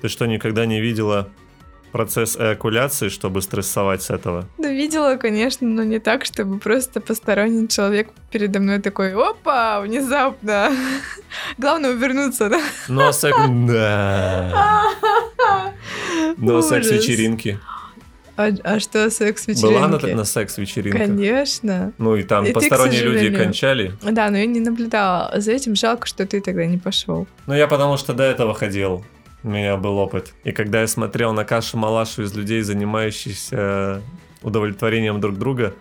Ты 0.01 0.07
что, 0.07 0.25
никогда 0.25 0.65
не 0.65 0.79
видела 0.81 1.29
процесс 1.91 2.37
эякуляции, 2.37 3.09
чтобы 3.09 3.41
стрессовать 3.41 4.03
с 4.03 4.09
этого? 4.09 4.45
Да 4.57 4.69
видела, 4.69 5.15
конечно, 5.17 5.67
но 5.67 5.83
не 5.83 5.99
так, 5.99 6.25
чтобы 6.25 6.59
просто 6.59 7.01
посторонний 7.01 7.67
человек 7.67 8.09
передо 8.31 8.59
мной 8.59 8.79
такой, 8.79 9.13
опа, 9.13 9.81
внезапно. 9.81 10.71
Главное 11.57 11.91
увернуться, 11.91 12.49
да? 12.49 12.61
Ну, 12.87 13.07
а 13.07 13.13
секс... 13.13 13.37
Да. 13.67 14.83
Ну, 16.37 16.57
а 16.57 16.61
секс-вечеринки. 16.61 17.59
А, 18.37 18.51
а 18.63 18.79
что 18.79 19.09
секс 19.09 19.45
Была 19.61 19.89
на, 19.89 19.97
на 19.97 20.23
секс-вечеринках? 20.23 21.01
Конечно. 21.01 21.91
Ну, 21.97 22.15
и 22.15 22.23
там 22.23 22.45
И 22.45 22.47
ты, 22.47 22.53
посторонние 22.53 23.01
люди 23.01 23.17
сожалению. 23.17 23.43
кончали. 23.43 23.93
Да, 24.01 24.29
но 24.29 24.37
я 24.37 24.45
не 24.45 24.61
наблюдала 24.61 25.33
за 25.41 25.51
этим. 25.51 25.75
Жалко, 25.75 26.07
что 26.07 26.25
ты 26.25 26.39
тогда 26.39 26.65
не 26.65 26.77
пошел. 26.77 27.27
Ну, 27.47 27.53
я 27.53 27.67
потому 27.67 27.97
что 27.97 28.13
до 28.13 28.23
этого 28.23 28.53
ходил. 28.53 29.03
У 29.43 29.49
меня 29.49 29.77
был 29.77 29.97
опыт. 29.97 30.33
И 30.43 30.51
когда 30.51 30.81
я 30.81 30.87
смотрел 30.87 31.33
на 31.33 31.45
кашу-малашу 31.45 32.23
из 32.23 32.33
людей, 32.35 32.61
занимающихся 32.61 34.01
удовлетворением 34.41 35.19
друг 35.21 35.37
друга, 35.37 35.73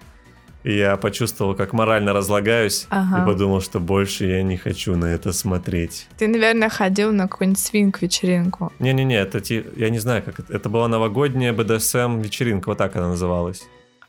я 0.64 0.96
почувствовал, 0.96 1.54
как 1.54 1.72
морально 1.72 2.12
разлагаюсь, 2.12 2.86
Ага. 2.90 3.22
и 3.22 3.26
подумал, 3.26 3.60
что 3.60 3.80
больше 3.80 4.26
я 4.26 4.42
не 4.42 4.56
хочу 4.56 4.96
на 4.96 5.06
это 5.06 5.32
смотреть. 5.32 6.08
Ты, 6.18 6.26
наверное, 6.28 6.68
ходил 6.68 7.12
на 7.12 7.28
какую-нибудь 7.28 7.60
свинг-вечеринку. 7.60 8.72
Не-не-не, 8.80 9.14
это 9.16 9.40
я 9.76 9.90
не 9.90 9.98
знаю, 9.98 10.22
как 10.22 10.40
это. 10.40 10.52
Это 10.52 10.68
была 10.68 10.88
новогодняя 10.88 11.52
БДСМ 11.52 12.20
вечеринка, 12.20 12.68
вот 12.70 12.78
так 12.78 12.96
она 12.96 13.08
называлась. 13.08 13.62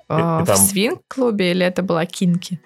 А, 0.07 0.39
и 0.39 0.43
В 0.43 0.47
там- 0.47 0.57
свинг-клубе 0.57 1.51
или 1.51 1.65
это 1.65 1.83
была 1.83 2.05
кинки? 2.05 2.59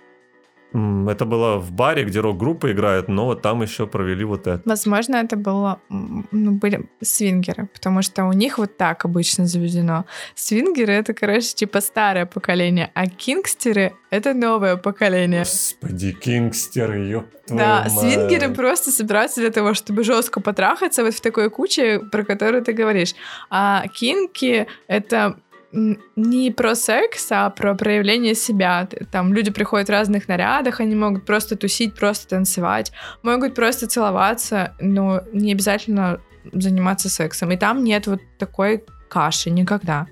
Это 0.73 1.25
было 1.25 1.57
в 1.59 1.71
баре, 1.71 2.03
где 2.03 2.19
рок-группа 2.19 2.71
играет, 2.71 3.07
но 3.07 3.25
вот 3.25 3.41
там 3.41 3.61
еще 3.61 3.85
провели 3.85 4.23
вот 4.25 4.47
это. 4.47 4.61
Возможно, 4.65 5.17
это 5.17 5.35
было, 5.37 5.79
ну, 5.89 6.51
были 6.51 6.89
свингеры, 7.01 7.67
потому 7.73 8.01
что 8.01 8.25
у 8.25 8.33
них 8.33 8.57
вот 8.57 8.75
так 8.77 9.05
обычно 9.05 9.45
заведено. 9.45 10.05
Свингеры— 10.35 10.93
это, 10.93 11.13
короче, 11.13 11.53
типа 11.53 11.81
старое 11.81 12.25
поколение, 12.25 12.89
а 12.95 13.07
кингстеры— 13.07 13.93
это 14.09 14.33
новое 14.33 14.75
поколение. 14.77 15.41
Господи, 15.41 16.11
кингстер, 16.11 16.93
ёб 16.95 17.25
твою 17.45 17.59
Да, 17.59 17.81
мать. 17.83 17.91
свингеры 17.91 18.53
просто 18.53 18.91
собираются 18.91 19.41
для 19.41 19.51
того, 19.51 19.73
чтобы 19.73 20.03
жестко 20.03 20.41
потрахаться 20.41 21.03
вот 21.03 21.13
в 21.13 21.21
такой 21.21 21.49
куче, 21.49 21.99
про 21.99 22.23
которую 22.23 22.63
ты 22.63 22.73
говоришь. 22.73 23.13
А 23.49 23.85
кинки— 23.93 24.65
это 24.87 25.37
не 25.73 26.51
про 26.51 26.75
секс, 26.75 27.31
а 27.31 27.49
про 27.49 27.73
проявление 27.73 28.35
себя. 28.35 28.87
Там 29.11 29.33
люди 29.33 29.51
приходят 29.51 29.87
в 29.87 29.91
разных 29.91 30.27
нарядах, 30.27 30.79
они 30.79 30.95
могут 30.95 31.25
просто 31.25 31.55
тусить, 31.55 31.95
просто 31.95 32.27
танцевать, 32.27 32.91
могут 33.23 33.55
просто 33.55 33.87
целоваться, 33.87 34.75
но 34.79 35.23
не 35.33 35.51
обязательно 35.51 36.19
заниматься 36.51 37.09
сексом. 37.09 37.51
И 37.51 37.57
там 37.57 37.83
нет 37.83 38.07
вот 38.07 38.21
такой 38.37 38.83
каши 39.09 39.49
никогда. 39.49 40.07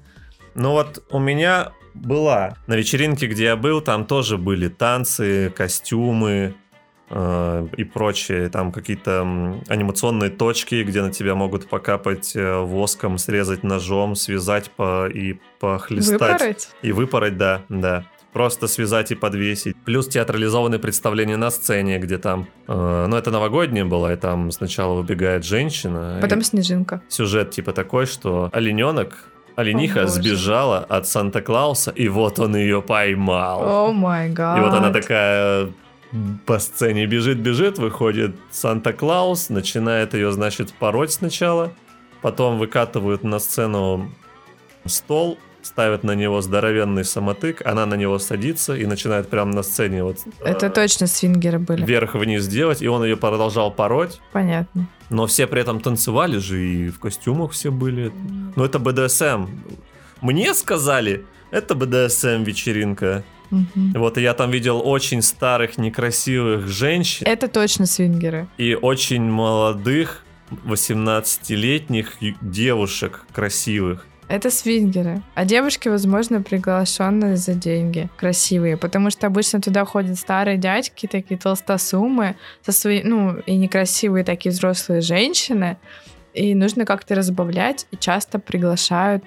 Ну 0.55 0.71
вот 0.71 1.03
у 1.11 1.19
меня 1.19 1.71
была 1.93 2.57
на 2.67 2.75
вечеринке, 2.75 3.27
где 3.27 3.45
я 3.45 3.55
был, 3.55 3.81
там 3.81 4.05
тоже 4.05 4.37
были 4.37 4.67
танцы, 4.67 5.53
костюмы 5.55 6.55
и 7.11 7.83
прочее. 7.83 8.49
Там 8.49 8.71
какие-то 8.71 9.21
анимационные 9.67 10.29
точки, 10.29 10.83
где 10.83 11.01
на 11.01 11.11
тебя 11.11 11.35
могут 11.35 11.67
покапать 11.67 12.35
э, 12.35 12.59
воском, 12.59 13.17
срезать 13.17 13.63
ножом, 13.63 14.15
связать 14.15 14.71
по, 14.71 15.07
и 15.07 15.37
похлестать. 15.59 16.21
Выпороть? 16.21 16.69
И 16.81 16.91
выпороть, 16.91 17.37
да, 17.37 17.61
да. 17.69 18.05
Просто 18.31 18.67
связать 18.67 19.11
и 19.11 19.15
подвесить. 19.15 19.75
Плюс 19.83 20.07
театрализованные 20.07 20.79
представления 20.79 21.35
на 21.35 21.51
сцене, 21.51 21.99
где 21.99 22.17
там... 22.17 22.47
э, 22.67 23.05
ну, 23.09 23.17
это 23.17 23.29
новогоднее 23.29 23.83
было, 23.83 24.13
и 24.13 24.15
там 24.15 24.51
сначала 24.51 24.93
выбегает 24.95 25.43
женщина. 25.43 26.17
Потом 26.21 26.41
снежинка. 26.41 27.01
сюжет 27.09 27.51
типа 27.51 27.73
такой, 27.73 28.05
что 28.05 28.49
олененок, 28.53 29.17
олениха 29.57 30.03
О, 30.03 30.07
сбежала 30.07 30.79
от 30.79 31.07
Санта-Клауса, 31.07 31.91
и 31.91 32.07
вот 32.07 32.39
он 32.39 32.55
ее 32.55 32.81
поймал. 32.81 33.89
О 33.89 33.91
май 33.91 34.29
гад. 34.29 34.57
И 34.57 34.61
вот 34.61 34.73
она 34.73 34.91
такая 34.91 35.67
по 36.45 36.59
сцене 36.59 37.05
бежит-бежит, 37.05 37.77
выходит 37.77 38.35
Санта-Клаус, 38.51 39.49
начинает 39.49 40.13
ее, 40.13 40.31
значит, 40.31 40.73
пороть 40.73 41.13
сначала, 41.13 41.73
потом 42.21 42.57
выкатывают 42.59 43.23
на 43.23 43.39
сцену 43.39 44.11
стол, 44.85 45.37
ставят 45.61 46.03
на 46.03 46.13
него 46.15 46.41
здоровенный 46.41 47.05
самотык, 47.05 47.61
она 47.65 47.85
на 47.85 47.93
него 47.95 48.19
садится 48.19 48.75
и 48.75 48.85
начинает 48.85 49.29
прямо 49.29 49.53
на 49.53 49.63
сцене 49.63 50.03
вот 50.03 50.17
Это 50.43 50.65
э, 50.65 50.69
точно 50.69 51.07
свингеры 51.07 51.59
были. 51.59 51.85
вверх-вниз 51.85 52.47
делать, 52.47 52.81
и 52.81 52.87
он 52.87 53.03
ее 53.03 53.15
продолжал 53.15 53.71
пороть, 53.71 54.19
Понятно. 54.33 54.87
но 55.09 55.27
все 55.27 55.47
при 55.47 55.61
этом 55.61 55.79
танцевали 55.79 56.37
же, 56.39 56.61
и 56.61 56.89
в 56.89 56.99
костюмах 56.99 57.51
все 57.51 57.71
были. 57.71 58.11
Ну, 58.55 58.65
это 58.65 58.79
БДСМ. 58.79 59.47
Мне 60.21 60.53
сказали, 60.55 61.25
это 61.51 61.75
БДСМ 61.75 62.43
вечеринка. 62.43 63.23
Мгм. 63.51 63.93
Вот, 63.95 64.17
и 64.17 64.21
я 64.21 64.33
там 64.33 64.49
видел 64.49 64.81
очень 64.83 65.21
старых, 65.21 65.77
некрасивых 65.77 66.67
женщин 66.67 67.27
Это 67.27 67.47
точно 67.47 67.85
свингеры. 67.85 68.47
и 68.57 68.73
очень 68.75 69.23
молодых, 69.23 70.23
18-летних 70.65 72.21
ю- 72.21 72.35
девушек 72.41 73.25
красивых. 73.33 74.05
Это 74.27 74.49
свингеры. 74.49 75.21
А 75.35 75.43
девушки, 75.43 75.89
возможно, 75.89 76.41
приглашенные 76.41 77.35
за 77.35 77.53
деньги. 77.53 78.09
Красивые. 78.15 78.77
Потому 78.77 79.09
что 79.09 79.27
обычно 79.27 79.59
туда 79.59 79.83
ходят 79.83 80.17
старые 80.17 80.57
дядьки, 80.57 81.05
такие 81.07 81.37
толстосумы, 81.37 82.35
со 82.65 82.71
свои, 82.71 83.03
ну, 83.03 83.37
и 83.45 83.55
некрасивые 83.57 84.23
такие 84.23 84.51
взрослые 84.53 85.01
женщины. 85.01 85.77
И 86.33 86.55
нужно 86.55 86.85
как-то 86.85 87.13
разбавлять, 87.15 87.87
и 87.91 87.97
часто 87.97 88.39
приглашают 88.39 89.23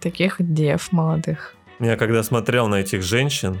таких 0.00 0.36
дев 0.38 0.92
молодых. 0.92 1.54
Я 1.80 1.96
когда 1.96 2.22
смотрел 2.22 2.68
на 2.68 2.76
этих 2.76 3.02
женщин, 3.02 3.60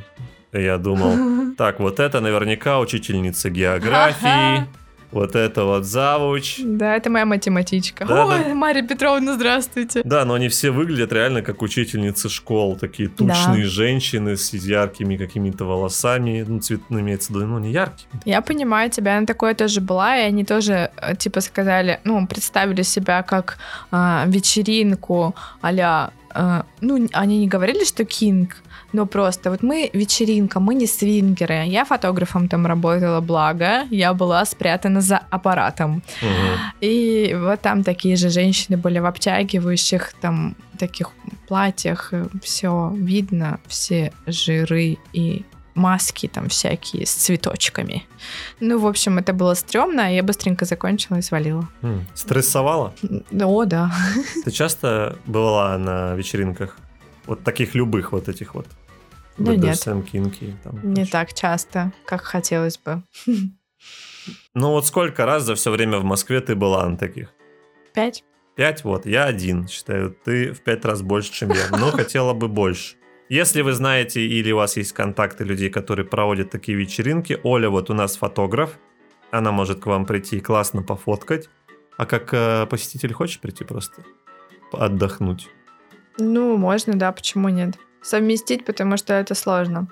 я 0.52 0.78
думал, 0.78 1.54
так, 1.58 1.80
вот 1.80 2.00
это 2.00 2.20
наверняка 2.20 2.78
учительница 2.78 3.50
географии, 3.50 4.66
Вот 5.12 5.36
это 5.36 5.64
вот 5.64 5.84
завуч. 5.84 6.60
Да, 6.64 6.96
это 6.96 7.10
моя 7.10 7.26
математичка. 7.26 8.06
Да, 8.06 8.26
Ой, 8.26 8.44
да. 8.44 8.54
Мария 8.54 8.82
Петровна, 8.82 9.34
здравствуйте. 9.34 10.00
Да, 10.04 10.24
но 10.24 10.32
они 10.32 10.48
все 10.48 10.70
выглядят 10.70 11.12
реально 11.12 11.42
как 11.42 11.60
учительницы 11.60 12.30
школ. 12.30 12.76
Такие 12.76 13.10
тучные 13.10 13.66
женщины 13.66 14.38
с 14.38 14.54
яркими 14.54 15.18
какими-то 15.18 15.66
волосами. 15.66 16.42
Ну, 16.48 16.60
цветными, 16.60 17.02
имеется 17.02 17.30
в 17.30 17.36
виду, 17.36 17.46
ну, 17.46 17.58
не 17.58 17.72
яркими. 17.72 18.22
Я 18.24 18.40
понимаю 18.40 18.90
тебя, 18.90 19.18
она 19.18 19.26
такое 19.26 19.54
тоже 19.54 19.82
была, 19.82 20.16
и 20.16 20.22
они 20.22 20.46
тоже, 20.46 20.90
э, 20.96 21.14
типа, 21.14 21.42
сказали, 21.42 22.00
ну, 22.04 22.26
представили 22.26 22.80
себя 22.80 23.22
как 23.22 23.58
а, 23.90 24.24
вечеринку 24.26 25.34
а 25.60 25.72
ну, 26.80 27.08
они 27.12 27.38
не 27.38 27.48
говорили, 27.48 27.84
что 27.84 28.04
кинг, 28.04 28.56
но 28.92 29.06
просто 29.06 29.50
вот 29.50 29.62
мы 29.62 29.90
вечеринка, 29.92 30.60
мы 30.60 30.74
не 30.74 30.86
свингеры. 30.86 31.64
Я 31.66 31.84
фотографом 31.84 32.48
там 32.48 32.66
работала, 32.66 33.20
благо, 33.20 33.86
я 33.90 34.12
была 34.12 34.44
спрятана 34.44 35.00
за 35.00 35.18
аппаратом. 35.30 36.02
Мгм. 36.22 36.58
И 36.80 37.36
вот 37.38 37.60
там 37.60 37.84
такие 37.84 38.16
же 38.16 38.28
женщины 38.28 38.76
были 38.76 38.98
в 38.98 39.06
обтягивающих 39.06 40.12
там 40.20 40.56
таких 40.78 41.10
платьях, 41.48 42.12
все 42.42 42.92
видно, 42.94 43.60
все 43.66 44.12
жиры 44.26 44.98
и 45.12 45.44
маски 45.74 46.28
там 46.28 46.48
всякие 46.48 47.06
с 47.06 47.12
цветочками. 47.12 48.06
Ну, 48.60 48.78
в 48.78 48.86
общем, 48.86 49.18
это 49.18 49.32
было 49.32 49.54
стрёмно, 49.54 50.14
я 50.14 50.22
быстренько 50.22 50.64
закончила 50.64 51.16
и 51.16 51.22
свалила. 51.22 51.68
М, 51.82 52.04
Стрессовала? 52.14 52.94
О, 53.40 53.64
да. 53.64 53.92
Ты 54.44 54.50
часто 54.50 55.18
бывала 55.26 55.76
на 55.78 56.14
вечеринках? 56.14 56.78
Вот 57.26 57.44
таких 57.44 57.74
любых 57.74 58.12
вот 58.12 58.28
этих 58.28 58.54
вот? 58.54 58.66
Да 59.38 59.56
нет. 59.56 59.76
BDSM, 59.76 60.02
кинки. 60.02 60.56
Там, 60.62 60.78
Не 60.82 61.06
так 61.06 61.32
часто, 61.32 61.92
как 62.04 62.22
хотелось 62.22 62.78
бы. 62.78 63.02
Ну 64.54 64.70
вот 64.70 64.86
сколько 64.86 65.26
раз 65.26 65.42
за 65.42 65.54
все 65.56 65.70
время 65.72 65.98
в 65.98 66.04
Москве 66.04 66.40
ты 66.40 66.54
была 66.54 66.86
на 66.88 66.96
таких? 66.96 67.30
Пять? 67.92 68.22
Пять, 68.54 68.84
вот, 68.84 69.06
я 69.06 69.24
один, 69.24 69.66
считаю, 69.66 70.14
ты 70.24 70.52
в 70.52 70.60
пять 70.60 70.84
раз 70.84 71.02
больше, 71.02 71.32
чем 71.32 71.50
я, 71.50 71.68
но 71.76 71.90
хотела 71.92 72.32
бы 72.34 72.46
больше. 72.48 72.94
Если 73.32 73.62
вы 73.62 73.72
знаете 73.72 74.20
или 74.20 74.52
у 74.52 74.58
вас 74.58 74.76
есть 74.76 74.92
контакты 74.92 75.42
людей, 75.44 75.70
которые 75.70 76.04
проводят 76.04 76.50
такие 76.50 76.76
вечеринки, 76.76 77.40
Оля 77.44 77.70
вот 77.70 77.88
у 77.88 77.94
нас 77.94 78.16
фотограф, 78.16 78.78
она 79.30 79.52
может 79.52 79.80
к 79.80 79.86
вам 79.86 80.04
прийти 80.04 80.36
и 80.36 80.40
классно 80.40 80.82
пофоткать. 80.82 81.48
А 81.96 82.04
как 82.04 82.34
э, 82.34 82.66
посетитель 82.66 83.14
хочешь 83.14 83.40
прийти 83.40 83.64
просто 83.64 84.02
отдохнуть? 84.70 85.48
Ну, 86.18 86.58
можно, 86.58 86.92
да, 86.92 87.10
почему 87.10 87.48
нет? 87.48 87.78
Совместить, 88.02 88.66
потому 88.66 88.98
что 88.98 89.14
это 89.14 89.34
сложно. 89.34 89.88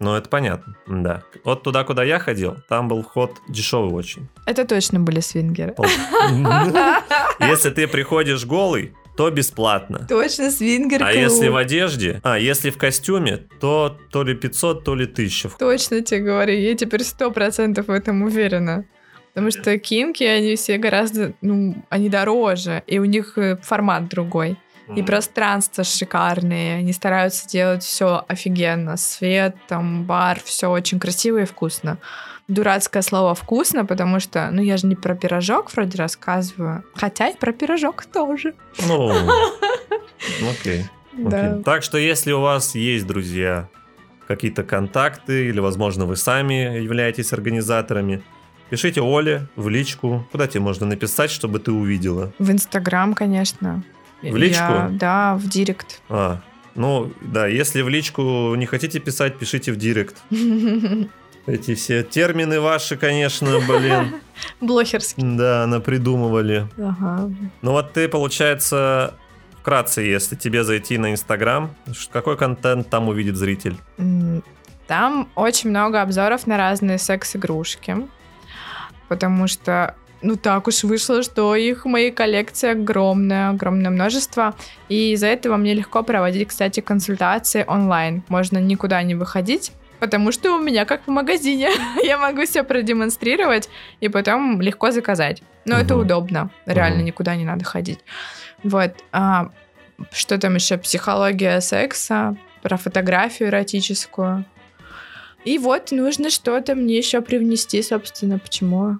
Ну, 0.00 0.14
это 0.14 0.30
понятно, 0.30 0.74
да. 0.86 1.22
Вот 1.44 1.64
туда, 1.64 1.84
куда 1.84 2.02
я 2.02 2.18
ходил, 2.18 2.56
там 2.70 2.88
был 2.88 3.02
вход 3.02 3.42
дешевый 3.46 3.92
очень. 3.92 4.26
Это 4.46 4.66
точно 4.66 5.00
были 5.00 5.20
свингеры. 5.20 5.74
Если 7.40 7.68
ты 7.68 7.86
приходишь 7.88 8.46
голый, 8.46 8.94
то 9.16 9.30
бесплатно. 9.30 10.06
Точно 10.08 10.50
свингер 10.50 11.02
А 11.02 11.12
клуб. 11.12 11.22
если 11.22 11.48
в 11.48 11.56
одежде, 11.56 12.20
а 12.24 12.38
если 12.38 12.70
в 12.70 12.78
костюме, 12.78 13.38
то 13.60 13.96
то 14.10 14.22
ли 14.24 14.34
500, 14.34 14.84
то 14.84 14.94
ли 14.94 15.04
1000. 15.04 15.50
Точно 15.58 16.00
тебе 16.02 16.20
говорю, 16.20 16.54
я 16.54 16.74
теперь 16.74 17.02
сто 17.04 17.30
процентов 17.30 17.86
в 17.88 17.90
этом 17.90 18.22
уверена. 18.22 18.84
Потому 19.34 19.50
что 19.50 19.76
кинки, 19.78 20.22
они 20.22 20.54
все 20.54 20.78
гораздо, 20.78 21.32
ну, 21.40 21.74
они 21.88 22.08
дороже, 22.08 22.84
и 22.86 23.00
у 23.00 23.04
них 23.04 23.36
э, 23.36 23.56
формат 23.56 24.08
другой. 24.08 24.56
И 24.88 25.00
М. 25.00 25.06
пространства 25.06 25.82
шикарные, 25.84 26.76
они 26.76 26.92
стараются 26.92 27.48
делать 27.48 27.82
все 27.82 28.24
офигенно. 28.28 28.96
Свет, 28.96 29.56
там, 29.68 30.04
бар, 30.04 30.38
все 30.44 30.68
очень 30.70 31.00
красиво 31.00 31.38
и 31.38 31.44
вкусно. 31.44 31.98
Дурацкое 32.48 33.02
слово 33.02 33.34
вкусно, 33.34 33.86
потому 33.86 34.20
что, 34.20 34.50
ну, 34.50 34.60
я 34.60 34.76
же 34.76 34.86
не 34.86 34.94
про 34.96 35.14
пирожок 35.14 35.72
вроде 35.72 35.96
рассказываю, 35.96 36.84
хотя 36.94 37.28
и 37.28 37.36
про 37.36 37.52
пирожок 37.52 38.04
тоже. 38.04 38.52
Ну, 38.86 39.10
окей. 40.50 40.84
Да. 41.12 41.60
Так 41.64 41.82
что 41.82 41.96
если 41.96 42.32
у 42.32 42.40
вас 42.40 42.74
есть 42.74 43.06
друзья, 43.06 43.68
какие-то 44.26 44.62
контакты, 44.64 45.46
или, 45.48 45.60
возможно, 45.60 46.06
вы 46.06 46.16
сами 46.16 46.80
являетесь 46.82 47.32
организаторами, 47.32 48.22
пишите 48.68 49.00
Оле 49.00 49.48
в 49.56 49.68
личку. 49.68 50.26
Куда 50.32 50.46
тебе 50.46 50.60
можно 50.60 50.86
написать, 50.86 51.30
чтобы 51.30 51.58
ты 51.60 51.72
увидела? 51.72 52.32
В 52.38 52.50
Инстаграм, 52.50 53.14
конечно. 53.14 53.82
В 54.32 54.36
личку? 54.36 54.62
Я- 54.62 54.88
да, 54.92 55.34
в 55.36 55.48
директ. 55.48 56.00
А, 56.08 56.40
ну, 56.74 57.12
да, 57.20 57.46
если 57.46 57.82
в 57.82 57.88
личку 57.88 58.54
не 58.56 58.66
хотите 58.66 58.98
писать, 59.00 59.38
пишите 59.38 59.72
в 59.72 59.76
директ. 59.76 60.16
Эти 61.46 61.74
все 61.74 62.02
термины 62.02 62.58
ваши, 62.58 62.96
конечно, 62.96 63.60
блин, 63.60 64.14
Блохерский. 64.60 65.22
да, 65.36 65.66
напридумывали. 65.66 66.66
Ага. 66.78 67.30
Ну 67.60 67.72
вот 67.72 67.92
ты, 67.92 68.08
получается, 68.08 69.12
вкратце, 69.60 70.00
если 70.00 70.36
тебе 70.36 70.64
зайти 70.64 70.96
на 70.96 71.12
Инстаграм, 71.12 71.74
какой 72.12 72.38
контент 72.38 72.88
там 72.88 73.08
увидит 73.08 73.36
зритель? 73.36 73.76
Там 74.86 75.28
очень 75.34 75.68
много 75.70 76.00
обзоров 76.00 76.46
на 76.46 76.56
разные 76.56 76.96
секс-игрушки. 76.98 78.08
Потому 79.08 79.46
что, 79.46 79.94
ну 80.24 80.36
так 80.36 80.66
уж 80.66 80.82
вышло, 80.84 81.22
что 81.22 81.54
их 81.54 81.84
в 81.84 81.88
моей 81.88 82.10
коллекции 82.10 82.70
огромное, 82.70 83.50
огромное 83.50 83.90
множество. 83.90 84.54
И 84.88 85.12
из-за 85.12 85.26
этого 85.28 85.56
мне 85.56 85.74
легко 85.74 86.02
проводить, 86.02 86.48
кстати, 86.48 86.80
консультации 86.80 87.64
онлайн. 87.66 88.22
Можно 88.28 88.58
никуда 88.58 89.02
не 89.02 89.14
выходить, 89.14 89.72
потому 90.00 90.32
что 90.32 90.56
у 90.56 90.60
меня 90.60 90.84
как 90.84 91.02
в 91.06 91.10
магазине. 91.10 91.68
Я 92.02 92.18
могу 92.18 92.44
все 92.46 92.64
продемонстрировать 92.64 93.68
и 94.00 94.08
потом 94.08 94.60
легко 94.60 94.90
заказать. 94.90 95.42
Но 95.64 95.76
это 95.78 95.94
Мгм. 95.94 96.02
удобно. 96.04 96.50
Реально 96.66 96.96
Мгм. 96.98 97.04
никуда 97.06 97.36
не 97.36 97.44
надо 97.44 97.64
ходить. 97.64 98.00
Вот. 98.62 98.92
А, 99.12 99.50
что 100.12 100.38
там 100.38 100.54
еще? 100.56 100.78
Психология 100.78 101.60
секса, 101.60 102.36
про 102.62 102.76
фотографию 102.76 103.48
эротическую. 103.50 104.44
И 105.44 105.58
вот 105.58 105.90
нужно 105.90 106.30
что-то 106.30 106.74
мне 106.74 106.96
еще 106.96 107.20
привнести, 107.20 107.82
собственно, 107.82 108.38
почему 108.38 108.98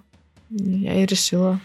я 0.49 1.01
и 1.01 1.05
решила 1.05 1.59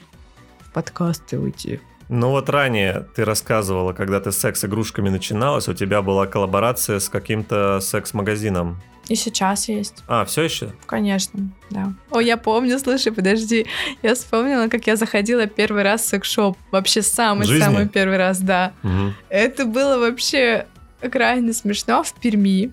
в 0.61 0.73
подкасты 0.73 1.39
уйти. 1.39 1.81
Ну 2.09 2.31
вот 2.31 2.49
ранее 2.49 3.07
ты 3.15 3.25
рассказывала, 3.25 3.93
когда 3.93 4.19
ты 4.21 4.33
с 4.33 4.37
секс-игрушками 4.39 5.09
начиналась, 5.11 5.69
у 5.69 5.75
тебя 5.75 6.03
была 6.03 6.27
коллаборация 6.27 6.99
с 6.99 7.09
каким-то 7.09 7.79
секс-магазином. 7.81 8.81
И 9.09 9.15
сейчас 9.17 9.69
есть, 9.69 10.05
А, 10.07 10.25
все 10.25 10.43
еще? 10.43 10.73
конечно, 10.87 11.51
да. 11.71 11.93
О, 12.11 12.21
я 12.21 12.37
помню, 12.37 12.79
слушай, 12.79 13.13
подожди, 13.13 13.67
я 14.03 14.15
вспомнила, 14.15 14.69
как 14.69 14.87
я 14.87 14.95
заходила 14.97 15.47
первый 15.47 15.83
раз 15.83 16.03
в 16.03 16.09
секс-шоп. 16.09 16.57
Вообще 16.71 17.03
самый-самый 17.03 17.89
первый 17.89 18.19
раз, 18.19 18.39
да. 18.41 18.73
Мгм. 18.83 19.15
Это 19.29 19.65
было 19.67 19.99
вообще 19.99 20.67
крайне 21.11 21.53
смешно 21.53 22.03
в 22.05 22.13
Перми. 22.15 22.73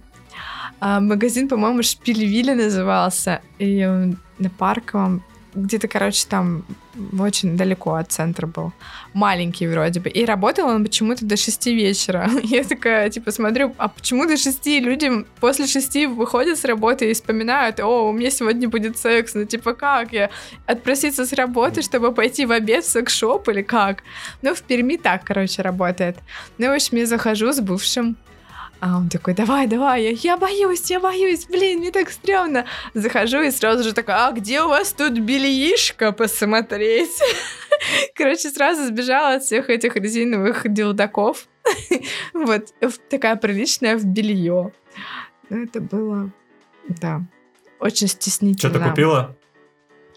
А, 0.79 0.99
магазин, 0.99 1.47
по-моему, 1.47 1.81
Шпильвилли 1.81 2.53
назывался. 2.53 3.41
И 3.57 3.83
на 4.37 4.49
Парковом. 4.59 5.23
Где-то, 5.57 5.87
короче, 5.87 6.27
там 6.29 6.63
очень 7.19 7.57
далеко 7.57 7.95
от 7.95 8.11
центра 8.11 8.45
был. 8.45 8.71
Маленький 9.13 9.67
вроде 9.67 9.99
бы. 9.99 10.09
И 10.09 10.23
работал 10.23 10.67
он 10.67 10.83
почему-то 10.83 11.25
до 11.25 11.35
6 11.35 11.65
вечера. 11.67 12.29
Я 12.43 12.63
такая, 12.63 13.09
типа, 13.09 13.31
смотрю, 13.31 13.73
а 13.77 13.87
почему 13.87 14.27
до 14.27 14.37
6 14.37 14.67
люди 14.67 15.25
после 15.39 15.65
6 15.65 16.07
выходят 16.07 16.59
с 16.59 16.65
работы 16.65 17.09
и 17.09 17.13
вспоминают, 17.13 17.79
о, 17.79 18.09
у 18.09 18.11
меня 18.11 18.29
сегодня 18.29 18.69
будет 18.69 18.99
секс. 18.99 19.33
Ну, 19.33 19.45
типа, 19.45 19.73
как 19.73 20.13
я? 20.13 20.29
Отпроситься 20.67 21.25
с 21.25 21.33
работы, 21.33 21.81
чтобы 21.81 22.13
пойти 22.13 22.45
в 22.45 22.51
обед 22.51 22.85
в 22.85 22.89
секс-шоп 22.89 23.49
или 23.49 23.63
как? 23.63 24.03
Ну, 24.43 24.53
в 24.53 24.61
Перми 24.61 24.97
так, 24.97 25.23
короче, 25.23 25.63
работает. 25.63 26.17
Ну, 26.59 26.67
в 26.67 26.75
общем, 26.75 26.97
я 26.97 27.07
захожу 27.07 27.51
с 27.51 27.59
бывшим. 27.59 28.15
А 28.79 28.97
он 28.97 29.09
такой, 29.09 29.33
давай, 29.33 29.67
давай, 29.67 30.03
я, 30.03 30.09
я 30.11 30.37
боюсь, 30.37 30.91
я 30.91 30.99
боюсь, 30.99 31.47
блин, 31.47 31.79
мне 31.79 31.91
так 31.91 32.11
стрёмно. 32.11 32.65
Захожу 32.93 33.41
и 33.41 33.51
сразу 33.51 33.83
же 33.83 33.93
такая, 33.93 34.27
а 34.27 34.31
где 34.31 34.61
у 34.61 34.67
вас 34.67 34.93
тут 34.93 35.17
бельишко 35.17 36.11
посмотреть? 36.11 37.19
Короче, 38.15 38.49
сразу 38.49 38.85
сбежала 38.85 39.35
от 39.35 39.43
всех 39.43 39.69
этих 39.69 39.95
резиновых 39.95 40.71
дилдаков. 40.71 41.47
Вот, 42.33 42.73
такая 43.09 43.35
приличная 43.35 43.97
в 43.97 44.05
белье. 44.05 44.71
Ну, 45.49 45.63
это 45.63 45.81
было, 45.81 46.29
да, 46.87 47.21
очень 47.79 48.07
стеснительно. 48.07 48.71
Что 48.71 48.79
ты 48.79 48.89
купила? 48.89 49.35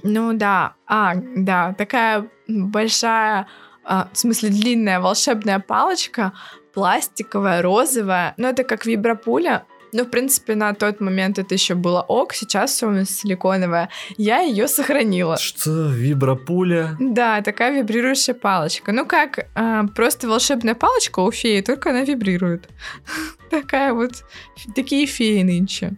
Ну 0.02 0.32
да, 0.34 0.74
а, 0.86 1.14
да, 1.16 1.74
такая 1.74 2.28
большая, 2.46 3.48
а, 3.84 4.08
в 4.12 4.18
смысле 4.18 4.50
длинная 4.50 5.00
волшебная 5.00 5.58
палочка, 5.58 6.32
пластиковая, 6.72 7.62
розовая, 7.62 8.34
ну 8.36 8.48
это 8.48 8.64
как 8.64 8.86
вибропуля, 8.86 9.64
ну, 9.92 10.04
в 10.04 10.10
принципе, 10.10 10.54
на 10.54 10.72
тот 10.74 11.00
момент 11.00 11.38
это 11.38 11.54
еще 11.54 11.74
было 11.74 12.02
ок, 12.02 12.32
сейчас 12.32 12.70
все 12.72 12.86
у 12.86 12.90
нас 12.90 13.10
силиконовая. 13.10 13.88
Я 14.16 14.40
ее 14.40 14.68
сохранила. 14.68 15.36
Что, 15.36 15.88
вибропуля? 15.88 16.96
Да, 17.00 17.42
такая 17.42 17.76
вибрирующая 17.76 18.34
палочка. 18.34 18.92
Ну, 18.92 19.04
как 19.06 19.48
а, 19.54 19.86
просто 19.88 20.28
волшебная 20.28 20.74
палочка 20.74 21.20
у 21.20 21.30
феи, 21.30 21.60
только 21.60 21.90
она 21.90 22.02
вибрирует. 22.02 22.68
Такая 23.50 23.92
вот, 23.92 24.24
такие 24.76 25.06
феи 25.06 25.42
нынче. 25.42 25.94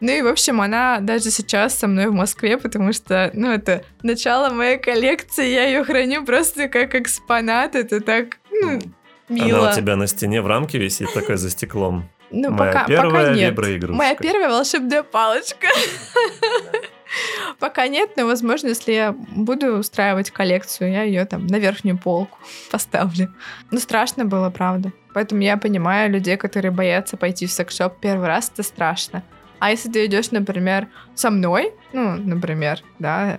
Ну 0.00 0.12
и, 0.12 0.20
в 0.20 0.26
общем, 0.26 0.60
она 0.60 0.98
даже 1.00 1.30
сейчас 1.30 1.78
со 1.78 1.86
мной 1.86 2.08
в 2.08 2.12
Москве, 2.12 2.58
потому 2.58 2.92
что, 2.92 3.30
ну, 3.32 3.50
это 3.50 3.84
начало 4.02 4.50
моей 4.52 4.76
коллекции, 4.76 5.48
я 5.48 5.64
ее 5.64 5.82
храню 5.82 6.26
просто 6.26 6.68
как 6.68 6.94
экспонат, 6.94 7.74
это 7.74 8.02
так, 8.02 8.36
ну, 8.50 8.80
мило. 9.28 9.60
Она 9.60 9.70
у 9.70 9.74
тебя 9.74 9.96
на 9.96 10.06
стене 10.06 10.42
в 10.42 10.46
рамке 10.46 10.78
висит, 10.78 11.12
такой 11.12 11.36
за 11.36 11.50
стеклом. 11.50 12.08
Ну, 12.30 12.50
Моя 12.50 12.72
пока, 12.72 12.86
первая 12.86 13.28
пока 13.28 13.34
нет. 13.34 13.88
Моя 13.90 14.14
первая 14.16 14.48
волшебная 14.48 15.02
палочка. 15.02 15.68
Пока 17.58 17.86
нет, 17.86 18.10
но, 18.16 18.26
возможно, 18.26 18.68
если 18.68 18.92
я 18.92 19.12
буду 19.12 19.76
устраивать 19.78 20.30
коллекцию, 20.30 20.90
я 20.90 21.02
ее 21.02 21.24
там 21.24 21.46
на 21.46 21.58
верхнюю 21.58 21.98
полку 21.98 22.38
поставлю. 22.70 23.32
Ну, 23.70 23.78
страшно 23.78 24.24
было, 24.24 24.50
правда. 24.50 24.92
Поэтому 25.12 25.42
я 25.42 25.56
понимаю 25.56 26.10
людей, 26.10 26.36
которые 26.36 26.72
боятся 26.72 27.16
пойти 27.16 27.46
в 27.46 27.52
секс-шоп 27.52 28.00
первый 28.00 28.26
раз, 28.26 28.50
это 28.52 28.62
страшно. 28.62 29.22
А 29.60 29.70
если 29.70 29.90
ты 29.90 30.04
идешь, 30.06 30.30
например, 30.32 30.88
со 31.14 31.30
мной, 31.30 31.72
ну, 31.92 32.16
например, 32.16 32.80
да, 32.98 33.38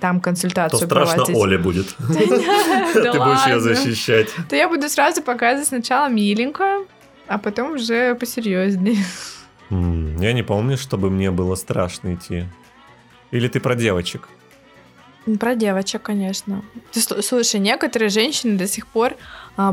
там 0.00 0.20
То 0.20 0.24
консультацию 0.24 0.86
страшно 0.86 1.14
проводить. 1.24 1.36
Оле 1.36 1.58
будет. 1.58 1.96
Ты 1.98 3.18
будешь 3.18 3.46
ее 3.46 3.60
защищать. 3.60 4.28
То 4.48 4.56
я 4.56 4.68
буду 4.68 4.88
сразу 4.88 5.22
показывать 5.22 5.68
сначала 5.68 6.08
миленькое, 6.08 6.86
а 7.26 7.38
потом 7.38 7.72
уже 7.72 8.14
посерьезнее. 8.14 9.04
Я 9.70 10.32
не 10.32 10.42
помню, 10.42 10.76
чтобы 10.76 11.10
мне 11.10 11.30
было 11.30 11.54
страшно 11.54 12.14
идти. 12.14 12.44
Или 13.30 13.48
ты 13.48 13.60
про 13.60 13.74
девочек? 13.74 14.28
Про 15.38 15.54
девочек, 15.54 16.02
конечно. 16.02 16.62
Слушай, 16.90 17.60
некоторые 17.60 18.08
женщины 18.08 18.58
до 18.58 18.66
сих 18.66 18.86
пор 18.86 19.14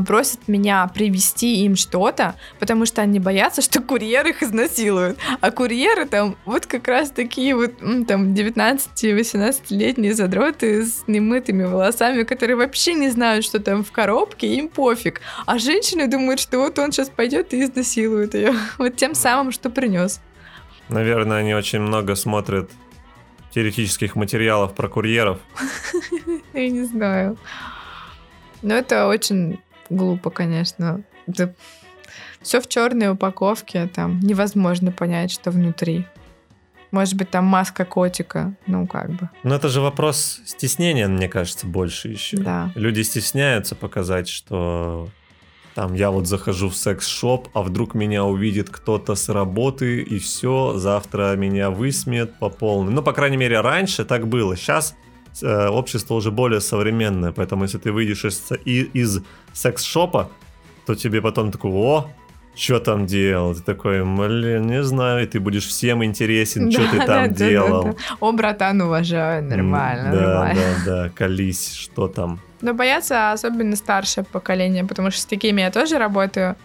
просят 0.06 0.48
меня 0.48 0.90
привезти 0.92 1.64
им 1.64 1.76
что-то, 1.76 2.34
потому 2.58 2.86
что 2.86 3.02
они 3.02 3.18
боятся, 3.18 3.62
что 3.62 3.80
курьер 3.80 4.26
их 4.26 4.42
изнасилует. 4.42 5.18
А 5.40 5.50
курьеры 5.50 6.06
там 6.06 6.36
вот 6.44 6.66
как 6.66 6.86
раз 6.88 7.10
такие 7.10 7.54
вот 7.54 7.78
там 8.06 8.34
19-18-летние 8.34 10.14
задроты 10.14 10.84
с 10.84 11.04
немытыми 11.06 11.64
волосами, 11.64 12.24
которые 12.24 12.56
вообще 12.56 12.94
не 12.94 13.08
знают, 13.08 13.44
что 13.44 13.58
там 13.60 13.84
в 13.84 13.92
коробке, 13.92 14.54
им 14.54 14.68
пофиг. 14.68 15.20
А 15.46 15.58
женщины 15.58 16.06
думают, 16.06 16.40
что 16.40 16.58
вот 16.58 16.78
он 16.78 16.92
сейчас 16.92 17.08
пойдет 17.08 17.52
и 17.54 17.62
изнасилует 17.62 18.34
ее. 18.34 18.54
Вот 18.78 18.96
тем 18.96 19.14
самым, 19.14 19.52
что 19.52 19.70
принес. 19.70 20.20
Наверное, 20.88 21.38
они 21.38 21.54
очень 21.54 21.80
много 21.80 22.14
смотрят 22.14 22.70
теоретических 23.50 24.16
материалов 24.16 24.74
про 24.74 24.88
курьеров. 24.88 25.38
Я 26.52 26.68
не 26.68 26.84
знаю. 26.84 27.36
Но 28.62 28.74
это 28.74 29.06
очень 29.06 29.60
глупо, 29.90 30.30
конечно. 30.30 31.02
все 32.42 32.60
в 32.60 32.68
черной 32.68 33.10
упаковке, 33.10 33.86
там 33.86 34.20
невозможно 34.20 34.92
понять, 34.92 35.30
что 35.30 35.50
внутри. 35.50 36.06
Может 36.90 37.14
быть, 37.14 37.30
там 37.30 37.44
маска 37.44 37.84
котика, 37.84 38.54
ну 38.66 38.86
как 38.86 39.10
бы, 39.10 39.30
Но 39.44 39.54
это 39.54 39.68
же 39.68 39.80
вопрос 39.80 40.40
стеснения, 40.44 41.06
мне 41.06 41.28
кажется, 41.28 41.66
больше 41.66 42.08
еще. 42.08 42.36
да. 42.38 42.72
Люди 42.74 43.02
стесняются 43.02 43.76
показать, 43.76 44.28
что 44.28 45.08
там 45.76 45.94
я 45.94 46.10
вот 46.10 46.26
захожу 46.26 46.68
в 46.68 46.76
секс-шоп, 46.76 47.48
а 47.54 47.62
вдруг 47.62 47.94
меня 47.94 48.24
увидит 48.24 48.70
кто-то 48.70 49.14
с 49.14 49.28
работы, 49.28 50.02
и 50.02 50.18
все, 50.18 50.74
завтра 50.78 51.36
меня 51.36 51.70
высмеет 51.70 52.38
по 52.40 52.48
полной. 52.48 52.92
Ну, 52.92 53.02
по 53.02 53.12
крайней 53.12 53.36
мере, 53.36 53.60
раньше 53.60 54.04
так 54.04 54.26
было. 54.26 54.56
Сейчас 54.56 54.96
общество 55.42 56.14
уже 56.14 56.30
более 56.30 56.60
современное, 56.60 57.32
поэтому 57.32 57.64
если 57.64 57.78
ты 57.78 57.92
выйдешь 57.92 58.24
из, 58.24 58.50
из 58.64 59.22
секс-шопа, 59.52 60.30
то 60.86 60.94
тебе 60.94 61.20
потом 61.22 61.50
такой, 61.52 61.70
о, 61.70 62.08
что 62.56 62.80
там 62.80 63.06
делал? 63.06 63.54
Ты 63.54 63.62
такой, 63.62 64.02
блин, 64.04 64.66
не 64.66 64.82
знаю, 64.82 65.22
и 65.22 65.26
ты 65.26 65.40
будешь 65.40 65.66
всем 65.66 66.04
интересен, 66.04 66.70
что 66.70 66.82
Да, 66.82 66.90
ты 66.90 66.98
да, 66.98 67.06
там 67.06 67.22
да, 67.32 67.38
да, 67.38 67.48
делал. 67.48 67.84
да. 67.84 67.94
О, 68.20 68.32
братан, 68.32 68.80
уважаю, 68.82 69.42
нормально, 69.44 70.10
Да, 70.12 70.20
нормально. 70.20 70.60
да, 70.84 70.92
да, 71.04 71.08
колись, 71.10 71.72
что 71.74 72.08
там. 72.08 72.40
Но 72.60 72.74
боятся 72.74 73.32
особенно 73.32 73.76
старшее 73.76 74.24
поколение, 74.24 74.84
потому 74.84 75.10
что 75.10 75.20
с 75.22 75.24
такими 75.26 75.62
я 75.62 75.70
тоже 75.70 75.96
работаю. 75.98 76.56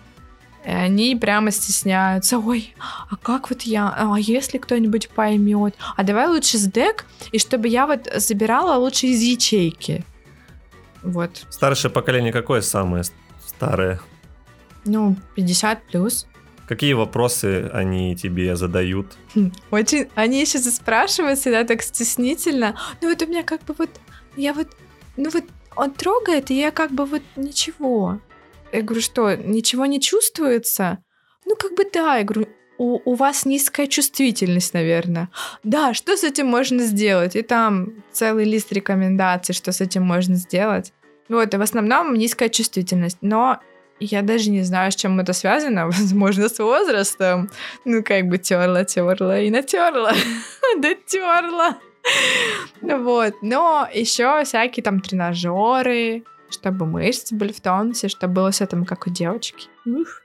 И 0.65 0.69
они 0.69 1.15
прямо 1.15 1.51
стесняются. 1.51 2.39
Ой, 2.39 2.73
а 3.09 3.15
как 3.17 3.49
вот 3.49 3.61
я? 3.61 3.93
А 3.95 4.17
если 4.17 4.57
кто-нибудь 4.57 5.09
поймет? 5.09 5.75
А 5.95 6.03
давай 6.03 6.27
лучше 6.27 6.57
с 6.57 6.65
дек, 6.65 7.05
и 7.31 7.37
чтобы 7.37 7.67
я 7.67 7.85
вот 7.85 8.09
забирала 8.15 8.77
лучше 8.77 9.07
из 9.07 9.21
ячейки. 9.21 10.03
Вот. 11.03 11.45
Старшее 11.49 11.91
поколение 11.91 12.33
какое 12.33 12.61
самое 12.61 13.03
старое? 13.45 13.99
Ну, 14.85 15.15
50 15.35 15.83
плюс. 15.83 16.27
Какие 16.67 16.93
вопросы 16.93 17.69
они 17.71 18.15
тебе 18.15 18.55
задают? 18.55 19.17
Очень, 19.71 20.07
они 20.15 20.41
еще 20.41 20.57
спрашивают 20.57 21.37
всегда 21.37 21.63
так 21.63 21.83
стеснительно. 21.83 22.75
Ну 23.01 23.09
вот 23.09 23.21
у 23.21 23.27
меня 23.27 23.43
как 23.43 23.63
бы 23.65 23.75
вот, 23.77 23.91
я 24.35 24.51
вот, 24.53 24.69
ну 25.15 25.29
вот 25.29 25.43
он 25.75 25.91
трогает, 25.91 26.49
и 26.49 26.57
я 26.57 26.71
как 26.71 26.91
бы 26.91 27.05
вот 27.05 27.21
ничего. 27.35 28.19
Я 28.71 28.81
говорю, 28.81 29.01
что, 29.01 29.35
ничего 29.35 29.85
не 29.85 30.01
чувствуется? 30.01 30.99
Ну 31.45 31.55
как 31.55 31.75
бы 31.75 31.85
да, 31.91 32.17
я 32.17 32.23
говорю, 32.23 32.47
у, 32.77 32.99
у 33.05 33.15
вас 33.15 33.45
низкая 33.45 33.87
чувствительность, 33.87 34.73
наверное. 34.73 35.29
Да, 35.63 35.93
что 35.93 36.17
с 36.17 36.23
этим 36.23 36.47
можно 36.47 36.83
сделать? 36.83 37.35
И 37.35 37.41
там 37.41 38.03
целый 38.11 38.45
лист 38.45 38.71
рекомендаций, 38.71 39.55
что 39.55 39.71
с 39.71 39.81
этим 39.81 40.03
можно 40.03 40.35
сделать. 40.35 40.93
Вот, 41.29 41.53
и 41.53 41.57
в 41.57 41.61
основном 41.61 42.15
низкая 42.15 42.49
чувствительность. 42.49 43.17
Но 43.21 43.59
я 43.99 44.21
даже 44.21 44.49
не 44.49 44.63
знаю, 44.63 44.91
с 44.91 44.95
чем 44.95 45.19
это 45.19 45.33
связано. 45.33 45.85
Возможно, 45.87 46.49
с 46.49 46.59
возрастом. 46.59 47.49
Ну, 47.85 48.03
как 48.03 48.27
бы 48.27 48.37
терла, 48.37 48.83
терла 48.83 49.39
и 49.39 49.49
натерла. 49.49 50.13
Дотерла. 50.77 51.77
Ну 52.81 53.03
вот. 53.03 53.35
Но 53.41 53.87
еще 53.93 54.43
всякие 54.43 54.83
там 54.83 54.99
тренажеры, 54.99 56.23
чтобы 56.49 56.85
мышцы 56.85 57.35
были 57.35 57.51
в 57.51 57.61
тонусе, 57.61 58.07
чтобы 58.07 58.33
было 58.33 58.51
все 58.51 58.65
там 58.65 58.85
как 58.85 59.07
у 59.07 59.09
девочки. 59.09 59.67
Ух. 59.85 60.21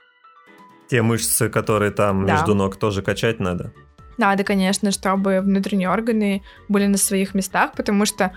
Те 0.89 1.01
мышцы, 1.01 1.49
которые 1.49 1.91
там 1.91 2.25
Да. 2.25 2.33
между 2.33 2.53
ног 2.55 2.75
тоже 2.75 3.01
качать 3.01 3.39
надо? 3.39 3.71
Надо, 4.17 4.43
конечно, 4.43 4.91
чтобы 4.91 5.41
внутренние 5.41 5.89
органы 5.89 6.43
были 6.69 6.85
на 6.85 6.97
своих 6.97 7.33
местах, 7.33 7.71
потому 7.75 8.05
что 8.05 8.33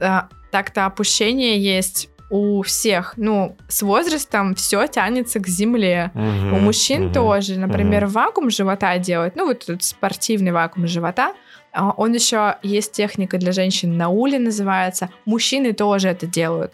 э, 0.00 0.20
так-то 0.50 0.86
опущение 0.86 1.58
есть 1.62 2.08
у 2.30 2.62
всех. 2.62 3.14
Ну, 3.16 3.56
с 3.68 3.82
возрастом 3.82 4.54
все 4.54 4.86
тянется 4.86 5.38
к 5.40 5.46
земле. 5.48 6.10
Мгм, 6.14 6.54
У 6.54 6.58
мужчин 6.58 7.04
мгм. 7.04 7.12
тоже, 7.12 7.58
например, 7.58 8.06
вакуум 8.06 8.50
живота 8.50 8.98
делать, 8.98 9.34
ну 9.36 9.46
вот 9.46 9.62
этот 9.62 9.82
спортивный 9.82 10.52
вакуум 10.52 10.86
живота, 10.86 11.32
он 11.72 12.14
еще 12.14 12.56
есть 12.62 12.92
техника 12.92 13.38
для 13.38 13.52
женщин 13.52 13.96
на 13.96 14.08
уле 14.08 14.38
называется. 14.38 15.10
Мужчины 15.24 15.72
тоже 15.72 16.08
это 16.08 16.26
делают. 16.26 16.72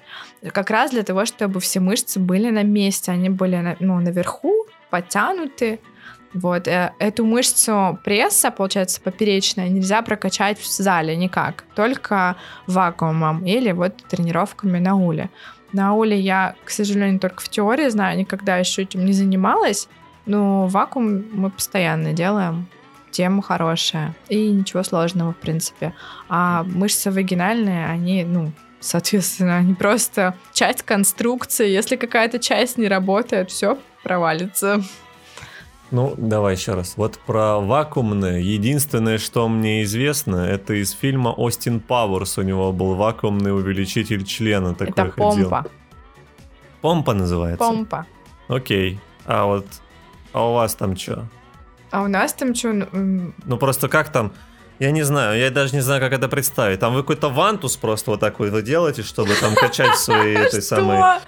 Как 0.52 0.70
раз 0.70 0.90
для 0.90 1.02
того, 1.02 1.24
чтобы 1.26 1.60
все 1.60 1.80
мышцы 1.80 2.20
были 2.20 2.50
на 2.50 2.62
месте, 2.62 3.12
они 3.12 3.28
были 3.28 3.76
ну, 3.80 3.98
наверху, 4.00 4.66
подтянуты. 4.90 5.80
Вот, 6.32 6.66
э, 6.66 6.92
эту 6.98 7.24
мышцу 7.24 7.98
пресса, 8.02 8.50
получается, 8.50 9.00
поперечная, 9.00 9.68
нельзя 9.68 10.02
прокачать 10.02 10.58
в 10.58 10.66
зале 10.66 11.16
никак, 11.16 11.64
только 11.76 12.34
вакуумом 12.66 13.44
или 13.44 13.70
вот 13.70 13.96
тренировками 14.08 14.80
на 14.80 14.96
уле. 14.96 15.30
На 15.72 15.94
уле 15.94 16.18
я, 16.18 16.56
к 16.64 16.70
сожалению, 16.70 17.20
только 17.20 17.40
в 17.40 17.48
теории 17.48 17.88
знаю, 17.88 18.18
никогда 18.18 18.56
еще 18.56 18.82
этим 18.82 19.04
не 19.04 19.12
занималась, 19.12 19.88
но 20.26 20.66
вакуум 20.66 21.24
мы 21.32 21.50
постоянно 21.50 22.12
делаем. 22.12 22.66
Тема 23.14 23.42
хорошая. 23.42 24.16
И 24.28 24.50
ничего 24.50 24.82
сложного, 24.82 25.34
в 25.34 25.36
принципе. 25.36 25.94
А 26.28 26.64
мышцы 26.64 27.12
вагинальные, 27.12 27.86
они, 27.86 28.24
ну, 28.24 28.50
соответственно, 28.80 29.58
они 29.58 29.74
просто 29.74 30.34
часть 30.52 30.82
конструкции. 30.82 31.68
Если 31.68 31.94
какая-то 31.94 32.40
часть 32.40 32.76
не 32.76 32.88
работает, 32.88 33.52
все 33.52 33.78
провалится. 34.02 34.82
Ну, 35.92 36.14
давай 36.18 36.56
еще 36.56 36.74
раз. 36.74 36.94
Вот 36.96 37.20
про 37.24 37.60
вакуумное. 37.60 38.40
Единственное, 38.40 39.18
что 39.18 39.46
мне 39.48 39.84
известно, 39.84 40.38
это 40.38 40.74
из 40.74 40.90
фильма 40.90 41.28
Остин 41.28 41.78
Пауэрс. 41.78 42.38
У 42.38 42.42
него 42.42 42.72
был 42.72 42.96
вакуумный 42.96 43.54
увеличитель 43.54 44.24
члена. 44.24 44.74
Такой 44.74 44.90
Это 44.90 45.10
ходил. 45.12 45.50
помпа. 45.50 45.66
Помпа 46.80 47.14
называется? 47.14 47.64
Помпа. 47.64 48.06
Окей. 48.48 48.98
А 49.24 49.44
вот... 49.44 49.66
А 50.32 50.50
у 50.50 50.54
вас 50.54 50.74
там 50.74 50.96
что? 50.96 51.28
А 51.94 52.02
у 52.02 52.08
нас 52.08 52.32
там 52.32 52.56
что? 52.56 52.72
Ну 52.92 53.56
просто 53.56 53.88
как 53.88 54.08
там? 54.08 54.32
Я 54.80 54.90
не 54.90 55.04
знаю, 55.04 55.38
я 55.38 55.50
даже 55.50 55.76
не 55.76 55.80
знаю, 55.80 56.00
как 56.00 56.12
это 56.12 56.28
представить. 56.28 56.80
Там 56.80 56.94
вы 56.94 57.02
какой-то 57.02 57.28
вантус 57.28 57.76
просто 57.76 58.10
вот 58.10 58.18
так 58.18 58.40
вот 58.40 58.48
вы 58.48 58.62
делаете, 58.62 59.02
чтобы 59.02 59.32
там 59.40 59.54
качать 59.54 59.96
свои 59.96 60.34
этой 60.34 60.60
самой... 60.60 61.20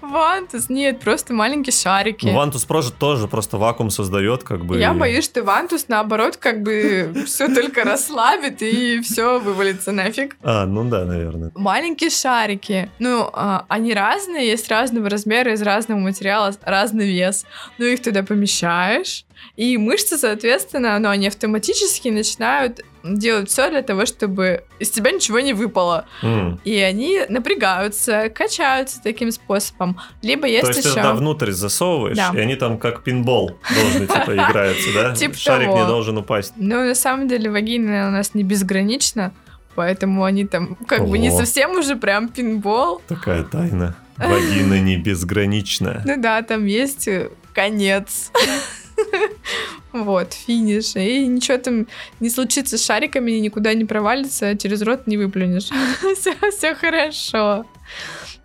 Вантус? 0.00 0.68
Нет, 0.68 1.00
просто 1.00 1.34
маленькие 1.34 1.72
шарики. 1.72 2.26
Ну, 2.26 2.34
Вантус 2.34 2.66
Project 2.66 2.94
тоже 2.98 3.28
просто 3.28 3.58
вакуум 3.58 3.90
создает, 3.90 4.42
как 4.42 4.64
бы. 4.64 4.78
Я 4.78 4.94
боюсь, 4.94 5.24
что 5.24 5.44
Вантус, 5.44 5.86
наоборот, 5.88 6.38
как 6.38 6.62
бы 6.62 7.12
все 7.26 7.54
только 7.54 7.84
расслабит 7.84 8.62
и 8.62 9.00
все 9.02 9.38
вывалится 9.38 9.92
нафиг. 9.92 10.36
А, 10.42 10.66
ну 10.66 10.88
да, 10.88 11.04
наверное. 11.04 11.52
Маленькие 11.54 12.10
шарики. 12.10 12.90
Ну, 12.98 13.28
а, 13.32 13.66
они 13.68 13.92
разные, 13.92 14.48
есть 14.48 14.68
разного 14.70 15.10
размера, 15.10 15.52
из 15.52 15.62
разного 15.62 15.98
материала, 15.98 16.52
разный 16.62 17.06
вес. 17.06 17.44
Ну, 17.76 17.84
их 17.84 18.02
туда 18.02 18.22
помещаешь, 18.22 19.24
И 19.56 19.76
мышцы, 19.76 20.16
соответственно, 20.18 20.98
ну, 20.98 21.08
они 21.08 21.26
автоматически 21.28 22.08
начинают 22.08 22.80
делать 23.02 23.48
все 23.48 23.70
для 23.70 23.82
того, 23.82 24.06
чтобы 24.06 24.64
из 24.78 24.90
тебя 24.90 25.10
ничего 25.10 25.40
не 25.40 25.52
выпало. 25.52 26.06
М. 26.22 26.60
И 26.64 26.76
они 26.78 27.20
напрягаются, 27.28 28.28
качаются 28.28 29.00
таким 29.02 29.30
способом. 29.32 29.98
Либо 30.22 30.46
есть 30.46 30.62
То 30.62 30.68
есть 30.68 30.82
ты 30.82 30.88
еще... 30.88 30.96
туда 30.96 31.14
внутрь 31.14 31.50
засовываешь, 31.52 32.16
Да. 32.16 32.32
и 32.34 32.38
они 32.38 32.54
там 32.56 32.78
как 32.78 33.02
пинбол 33.02 33.58
должны 33.74 34.06
типа 34.06 34.34
играются, 34.48 34.92
да? 34.94 35.14
Типа 35.14 35.36
Шарик 35.36 35.68
не 35.68 35.86
должен 35.86 36.18
упасть. 36.18 36.52
Ну, 36.56 36.84
на 36.84 36.94
самом 36.94 37.28
деле, 37.28 37.50
вагина 37.50 38.08
у 38.08 38.10
нас 38.10 38.34
не 38.34 38.42
безгранична, 38.44 39.32
поэтому 39.74 40.24
они 40.24 40.44
там 40.46 40.76
как 40.86 41.06
бы 41.08 41.18
не 41.18 41.30
совсем 41.30 41.72
уже 41.78 41.96
прям 41.96 42.28
пинбол. 42.28 43.00
Такая 43.08 43.42
тайна. 43.44 43.96
Вагина 44.16 44.80
не 44.80 44.96
безгранична. 45.38 46.02
Ну 46.04 46.14
да, 46.20 46.42
там 46.42 46.64
есть 46.66 47.06
э, 47.08 47.30
конец. 47.54 48.32
Вот, 49.92 50.34
финиш. 50.34 50.96
И 50.96 51.26
ничего 51.26 51.58
там 51.58 51.86
не 52.20 52.28
случится 52.30 52.76
с 52.76 52.84
шариками, 52.84 53.32
никуда 53.32 53.74
не 53.74 53.84
провалится, 53.84 54.56
через 54.56 54.82
рот 54.82 55.06
не 55.06 55.16
выплюнешь. 55.16 55.70
Все 56.52 56.74
хорошо. 56.74 57.64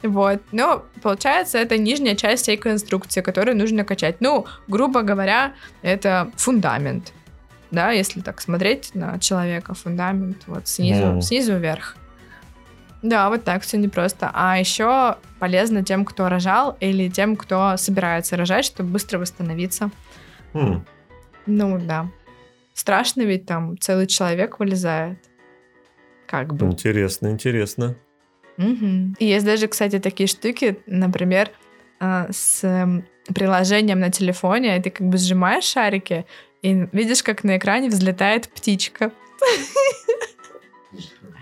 Вот. 0.02 0.42
Но, 0.52 0.84
получается, 1.02 1.58
это 1.58 1.78
нижняя 1.78 2.16
часть 2.16 2.44
всей 2.44 2.58
конструкции, 2.58 3.22
которую 3.22 3.58
нужно 3.58 3.84
качать. 3.84 4.18
Ну, 4.22 4.46
грубо 4.68 5.02
говоря, 5.02 5.54
это 5.82 6.32
фундамент. 6.38 7.12
Да, 7.72 7.92
если 7.92 8.22
так 8.22 8.40
смотреть 8.42 8.92
на 8.94 9.20
человека, 9.20 9.74
фундамент 9.74 10.44
вот 10.48 10.68
снизу, 10.68 11.06
Мгм. 11.08 11.22
снизу 11.22 11.58
вверх. 11.58 11.98
Да, 13.02 13.30
вот 13.30 13.44
так 13.44 13.64
все 13.64 13.78
непросто. 13.78 14.30
А 14.34 14.58
еще 14.58 15.18
полезно 15.40 15.84
тем, 15.84 16.06
кто 16.06 16.30
рожал, 16.30 16.78
или 16.80 17.10
тем, 17.10 17.36
кто 17.36 17.76
собирается 17.76 18.38
рожать, 18.38 18.64
чтобы 18.64 18.92
быстро 18.92 19.20
восстановиться. 19.20 19.90
М, 20.54 20.86
Ну 21.46 21.80
да. 21.80 22.08
Страшно 22.74 23.22
ведь 23.24 23.46
там 23.46 23.78
целый 23.80 24.08
человек 24.08 24.60
вылезает. 24.60 25.18
Как 26.28 26.54
бы. 26.54 26.66
Интересно, 26.66 27.28
интересно. 27.30 27.96
Мгм. 28.58 29.16
И 29.20 29.26
есть 29.26 29.46
даже, 29.46 29.68
кстати, 29.68 30.00
такие 30.00 30.28
штуки, 30.28 30.80
например, 30.86 31.52
а, 32.00 32.28
с 32.32 32.64
эм, 32.64 33.06
приложением 33.34 34.00
на 34.00 34.10
телефоне, 34.12 34.80
ты 34.82 34.90
как 34.90 35.08
бы 35.08 35.18
сжимаешь 35.18 35.64
шарики, 35.66 36.26
и 36.62 36.88
видишь, 36.92 37.24
как 37.24 37.44
на 37.44 37.58
экране 37.58 37.90
взлетает 37.90 38.48
птичка. 38.50 39.12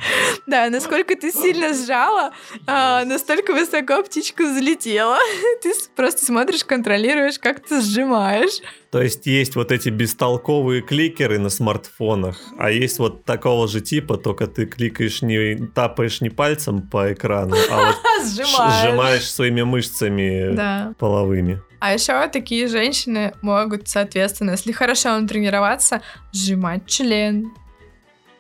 Да, 0.47 0.69
насколько 0.69 1.15
ты 1.15 1.31
сильно 1.31 1.73
сжала, 1.73 2.31
а, 2.67 3.05
настолько 3.05 3.53
высоко 3.53 4.01
птичка 4.03 4.43
взлетела. 4.43 5.17
Ты 5.61 5.71
просто 5.95 6.25
смотришь, 6.25 6.63
контролируешь, 6.65 7.37
как 7.39 7.65
ты 7.65 7.81
сжимаешь. 7.81 8.59
То 8.91 9.01
есть 9.01 9.25
есть 9.27 9.55
вот 9.55 9.71
эти 9.71 9.89
бестолковые 9.89 10.81
кликеры 10.81 11.39
на 11.39 11.49
смартфонах, 11.49 12.37
а 12.57 12.71
есть 12.71 12.99
вот 12.99 13.23
такого 13.23 13.67
же 13.67 13.79
типа, 13.81 14.17
только 14.17 14.47
ты 14.47 14.65
кликаешь 14.65 15.21
не 15.21 15.67
тапаешь 15.67 16.19
не 16.21 16.29
пальцем 16.29 16.81
по 16.89 17.13
экрану, 17.13 17.55
а 17.69 17.85
вот 17.87 17.95
Сжимаешь. 18.25 18.81
сжимаешь 18.83 19.31
своими 19.31 19.61
мышцами 19.61 20.53
Да. 20.55 20.93
половыми. 20.99 21.61
А 21.79 21.93
еще 21.93 22.27
такие 22.27 22.67
женщины 22.67 23.33
могут, 23.41 23.87
соответственно, 23.87 24.51
если 24.51 24.71
хорошо 24.71 25.19
тренироваться, 25.25 26.01
сжимать 26.31 26.85
член, 26.85 27.51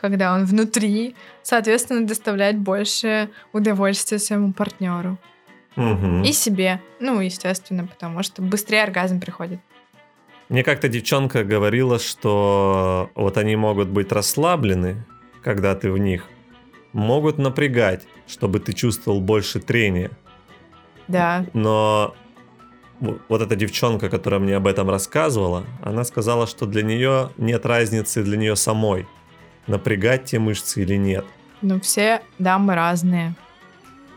когда 0.01 0.33
он 0.33 0.45
внутри, 0.45 1.15
соответственно, 1.43 2.05
доставлять 2.05 2.57
больше 2.57 3.29
удовольствия 3.53 4.17
своему 4.19 4.51
партнеру 4.51 5.17
Мгм. 5.75 6.23
и 6.23 6.33
себе. 6.33 6.81
Ну, 6.99 7.21
естественно, 7.21 7.85
потому 7.87 8.23
что 8.23 8.41
быстрее 8.41 8.83
оргазм 8.83 9.19
приходит. 9.21 9.59
Мне 10.49 10.63
как-то 10.63 10.89
девчонка 10.89 11.43
говорила, 11.45 11.97
что 11.99 13.09
вот 13.15 13.37
они 13.37 13.55
могут 13.55 13.87
быть 13.87 14.11
расслаблены, 14.11 15.05
когда 15.43 15.75
ты 15.75 15.91
в 15.91 15.97
них, 15.97 16.25
могут 16.91 17.37
напрягать, 17.37 18.03
чтобы 18.27 18.59
ты 18.59 18.73
чувствовал 18.73 19.21
больше 19.21 19.59
трения. 19.61 20.11
Да. 21.07 21.45
Но 21.53 22.15
вот 22.99 23.41
эта 23.41 23.55
девчонка, 23.55 24.09
которая 24.09 24.39
мне 24.41 24.55
об 24.57 24.67
этом 24.67 24.89
рассказывала, 24.89 25.63
она 25.81 26.03
сказала, 26.03 26.47
что 26.47 26.65
для 26.65 26.83
нее 26.83 27.29
нет 27.37 27.65
разницы 27.65 28.23
для 28.23 28.37
нее 28.37 28.55
самой, 28.55 29.07
напрягать 29.67 30.25
те 30.25 30.39
мышцы 30.39 30.81
или 30.81 30.95
нет. 30.95 31.25
Ну, 31.61 31.79
все 31.79 32.21
дамы 32.39 32.75
разные. 32.75 33.35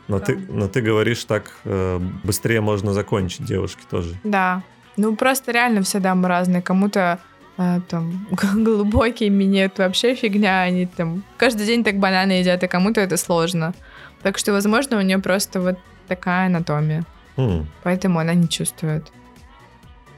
Но, 0.09 0.19
Да. 0.19 0.25
ты, 0.27 0.37
но 0.49 0.69
ты 0.69 0.81
говоришь 0.81 1.25
так, 1.25 1.53
э, 1.65 1.99
быстрее 2.23 2.61
можно 2.61 2.93
закончить 2.93 3.45
девушке 3.45 3.83
тоже. 3.91 4.15
Да. 4.25 4.63
Ну, 4.97 5.17
просто 5.17 5.53
реально 5.53 5.83
все 5.83 5.99
дамы 5.99 6.29
разные. 6.29 6.63
Кому-то 6.63 7.19
э, 7.59 7.81
там 7.89 8.27
глубокие 8.31 9.31
минет 9.31 9.79
вообще 9.79 10.15
фигня. 10.15 10.63
Они 10.63 10.87
там 10.87 11.23
каждый 11.37 11.67
день 11.67 11.85
так 11.85 11.99
бананы 11.99 12.33
едят, 12.33 12.63
а 12.65 12.69
кому-то 12.69 13.01
это 13.01 13.17
сложно. 13.17 13.75
Так 14.23 14.39
что, 14.39 14.53
возможно, 14.53 14.99
у 14.99 15.03
нее 15.03 15.19
просто 15.19 15.61
вот 15.61 15.79
такая 16.09 16.47
анатомия. 16.47 17.05
М, 17.37 17.67
Поэтому 17.83 18.19
она 18.21 18.35
не 18.35 18.49
чувствует. 18.49 19.11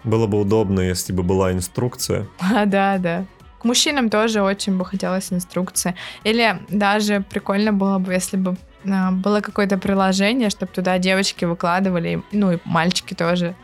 Было 0.04 0.26
бы 0.26 0.40
удобно, 0.40 0.80
если 0.80 1.12
бы 1.12 1.22
была 1.22 1.52
инструкция. 1.52 2.26
А, 2.40 2.66
да, 2.66 2.98
да. 2.98 3.24
Мужчинам 3.66 4.10
тоже 4.10 4.42
очень 4.42 4.76
бы 4.76 4.84
хотелось 4.84 5.32
инструкции. 5.32 5.94
Или 6.24 6.60
даже 6.68 7.24
прикольно 7.28 7.72
было 7.72 7.98
бы, 7.98 8.12
если 8.12 8.36
бы 8.36 8.56
а, 8.88 9.10
было 9.10 9.40
какое-то 9.40 9.76
приложение, 9.76 10.50
чтобы 10.50 10.72
туда 10.72 10.98
девочки 10.98 11.44
выкладывали, 11.44 12.22
ну 12.32 12.52
и 12.52 12.58
мальчики 12.64 13.14
тоже, 13.14 13.56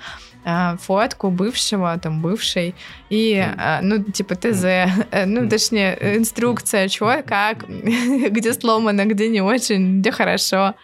а, 0.45 0.77
фотку 0.77 1.31
бывшего, 1.31 1.97
там, 1.99 2.21
бывшей, 2.21 2.75
и, 3.11 3.39
а, 3.39 3.81
ну, 3.81 4.03
типа, 4.03 4.35
ТЗ, 4.35 4.65
э, 4.65 5.25
ну, 5.25 5.49
точнее, 5.49 5.97
инструкция, 6.19 6.89
чего, 6.89 7.23
как, 7.25 7.65
где 7.69 8.53
сломано, 8.53 9.05
где 9.05 9.29
не 9.29 9.41
очень, 9.41 10.01
где 10.01 10.11
хорошо. 10.11 10.75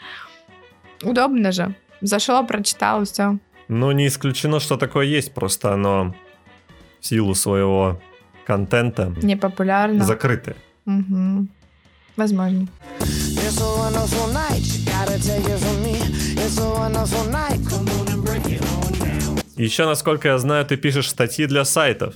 Удобно 1.02 1.50
же. 1.50 1.74
Зашел, 2.00 2.46
прочитал, 2.46 3.04
все. 3.04 3.38
Но 3.66 3.90
не 3.90 4.06
исключено, 4.06 4.60
что 4.60 4.76
такое 4.76 5.06
есть, 5.06 5.34
просто 5.34 5.72
оно 5.72 6.14
в 7.00 7.06
силу 7.06 7.34
своего 7.34 8.00
контента 8.48 9.12
Непопулярно. 9.22 10.04
закрытое. 10.04 10.56
Мгм. 10.86 11.50
Возможно. 12.16 12.66
Еще, 19.56 19.86
насколько 19.86 20.28
я 20.28 20.38
знаю, 20.38 20.64
ты 20.64 20.76
пишешь 20.76 21.10
статьи 21.10 21.46
для 21.46 21.64
сайтов. 21.64 22.14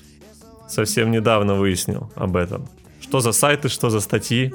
Совсем 0.69 1.11
недавно 1.11 1.55
выяснил 1.57 2.11
об 2.17 2.37
этом. 2.37 2.67
Что 3.01 3.21
за 3.21 3.33
сайты, 3.33 3.69
что 3.69 3.91
за 3.91 4.01
статьи? 4.01 4.55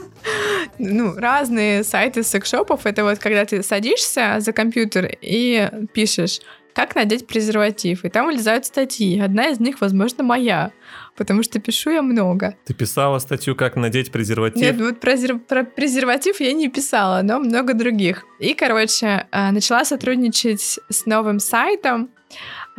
ну, 0.79 1.15
разные 1.15 1.83
сайты 1.83 2.23
секшопов. 2.23 2.85
Это 2.85 3.03
вот 3.03 3.19
когда 3.19 3.45
ты 3.45 3.61
садишься 3.61 4.37
за 4.39 4.51
компьютер 4.51 5.15
и 5.21 5.69
пишешь, 5.93 6.39
как 6.77 6.93
надеть 6.93 7.25
презерватив. 7.25 8.05
И 8.05 8.09
там 8.09 8.27
вылезают 8.27 8.67
статьи. 8.67 9.19
Одна 9.19 9.49
из 9.49 9.59
них, 9.59 9.81
возможно, 9.81 10.23
моя. 10.23 10.71
Потому 11.15 11.41
что 11.41 11.59
пишу 11.59 11.89
я 11.89 12.03
много. 12.03 12.55
Ты 12.65 12.75
писала 12.75 13.17
статью, 13.17 13.55
как 13.55 13.77
надеть 13.77 14.11
презерватив? 14.11 14.61
Нет, 14.61 14.79
вот 14.79 14.99
про, 14.99 15.17
про 15.39 15.63
презерватив 15.63 16.39
я 16.39 16.53
не 16.53 16.69
писала, 16.69 17.23
но 17.23 17.39
много 17.39 17.73
других. 17.73 18.25
И, 18.39 18.53
короче, 18.53 19.25
э, 19.31 19.49
начала 19.49 19.85
сотрудничать 19.85 20.79
с 20.87 21.07
новым 21.07 21.39
сайтом, 21.39 22.11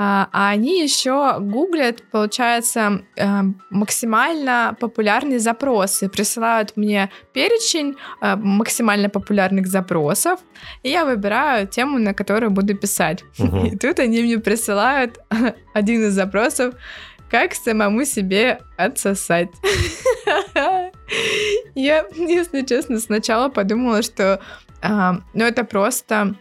а 0.00 0.28
а 0.32 0.50
они 0.50 0.80
еще 0.80 1.40
гуглят, 1.40 2.02
получается, 2.12 3.02
э, 3.16 3.26
максимально 3.70 4.76
популярные 4.78 5.40
запросы, 5.40 6.08
присылают 6.08 6.76
мне 6.76 7.10
перечень 7.32 7.96
э, 8.20 8.36
максимально 8.36 9.10
популярных 9.10 9.66
запросов, 9.66 10.38
и 10.84 10.90
я 10.90 11.04
выбираю 11.04 11.66
тему, 11.66 11.98
на 11.98 12.14
которую 12.14 12.52
буду 12.52 12.76
писать. 12.76 13.24
Мгм. 13.38 13.66
И 13.66 13.76
тут 13.76 13.98
они 13.98 14.22
мне 14.22 14.38
присылают 14.38 15.18
один 15.74 16.04
из 16.04 16.12
запросов, 16.12 16.74
как 17.28 17.54
самому 17.54 18.04
себе 18.04 18.60
отсосать. 18.76 19.50
Я, 21.74 22.06
если 22.16 22.62
честно, 22.62 22.98
сначала 22.98 23.48
подумала, 23.48 24.02
что 24.02 24.40
а, 24.80 25.20
ну 25.34 25.44
это 25.44 25.64
просто 25.64 26.34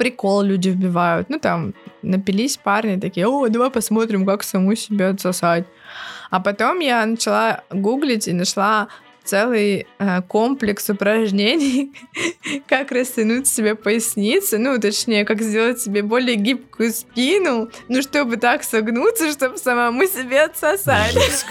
прикол 0.00 0.42
люди 0.42 0.70
вбивают. 0.70 1.28
Ну 1.28 1.38
там 1.38 1.74
напились 2.02 2.56
парни 2.56 2.98
такие, 2.98 3.26
о, 3.26 3.48
давай 3.48 3.70
посмотрим, 3.70 4.24
как 4.24 4.42
саму 4.42 4.74
себе 4.74 5.08
отсосать. 5.08 5.64
А 6.30 6.40
потом 6.40 6.80
я 6.80 7.04
начала 7.04 7.60
гуглить 7.70 8.26
и 8.26 8.32
нашла 8.32 8.88
целый 9.24 9.86
э, 9.98 10.22
комплекс 10.22 10.88
упражнений, 10.90 11.92
как 12.68 12.90
растянуть 12.92 13.46
себе 13.46 13.74
поясницу, 13.74 14.58
ну, 14.58 14.78
точнее, 14.78 15.24
как 15.24 15.40
сделать 15.42 15.80
себе 15.80 16.02
более 16.02 16.36
гибкую 16.36 16.92
спину, 16.92 17.70
ну, 17.88 18.02
чтобы 18.02 18.36
так 18.36 18.64
согнуться, 18.64 19.30
чтобы 19.30 19.58
самому 19.58 20.06
себе 20.06 20.42
отсосать. 20.42 21.16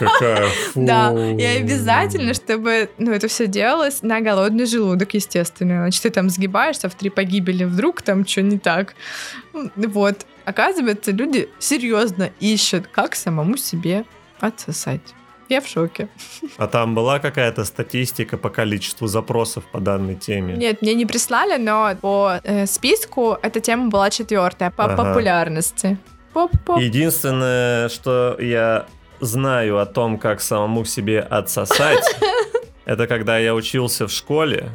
Да, 0.74 1.12
и 1.12 1.42
обязательно, 1.42 2.34
чтобы, 2.34 2.90
ну, 2.98 3.12
это 3.12 3.28
все 3.28 3.46
делалось 3.46 4.02
на 4.02 4.20
голодный 4.20 4.66
желудок, 4.66 5.14
естественно. 5.14 5.78
Значит, 5.78 6.02
ты 6.02 6.10
там 6.10 6.30
сгибаешься 6.30 6.88
в 6.88 6.94
три 6.94 7.10
погибели, 7.10 7.64
вдруг 7.64 8.02
там 8.02 8.26
что 8.26 8.42
не 8.42 8.58
так. 8.58 8.94
Вот. 9.52 10.26
Оказывается, 10.44 11.12
люди 11.12 11.48
серьезно 11.58 12.30
ищут, 12.40 12.86
как 12.86 13.14
самому 13.14 13.56
себе 13.56 14.04
отсосать. 14.40 15.14
Я 15.50 15.60
в 15.60 15.66
шоке. 15.66 16.08
А 16.58 16.68
там 16.68 16.94
была 16.94 17.18
какая-то 17.18 17.64
статистика 17.64 18.36
по 18.38 18.50
количеству 18.50 19.08
запросов 19.08 19.64
по 19.72 19.80
данной 19.80 20.14
теме? 20.14 20.54
Нет, 20.54 20.80
мне 20.80 20.94
не 20.94 21.06
прислали, 21.06 21.58
но 21.60 21.96
по 22.00 22.38
э, 22.44 22.66
списку 22.66 23.36
эта 23.42 23.60
тема 23.60 23.88
была 23.88 24.10
четвертая 24.10 24.70
по 24.70 24.84
Ага. 24.84 24.96
популярности. 24.96 25.98
Поп-поп. 26.32 26.78
Единственное, 26.78 27.88
что 27.88 28.36
я 28.40 28.86
знаю 29.18 29.78
о 29.78 29.86
том, 29.86 30.18
как 30.18 30.40
самому 30.40 30.84
себе 30.84 31.18
отсосать, 31.20 32.04
это 32.84 33.08
когда 33.08 33.36
я 33.38 33.52
учился 33.52 34.06
в 34.06 34.12
школе, 34.12 34.70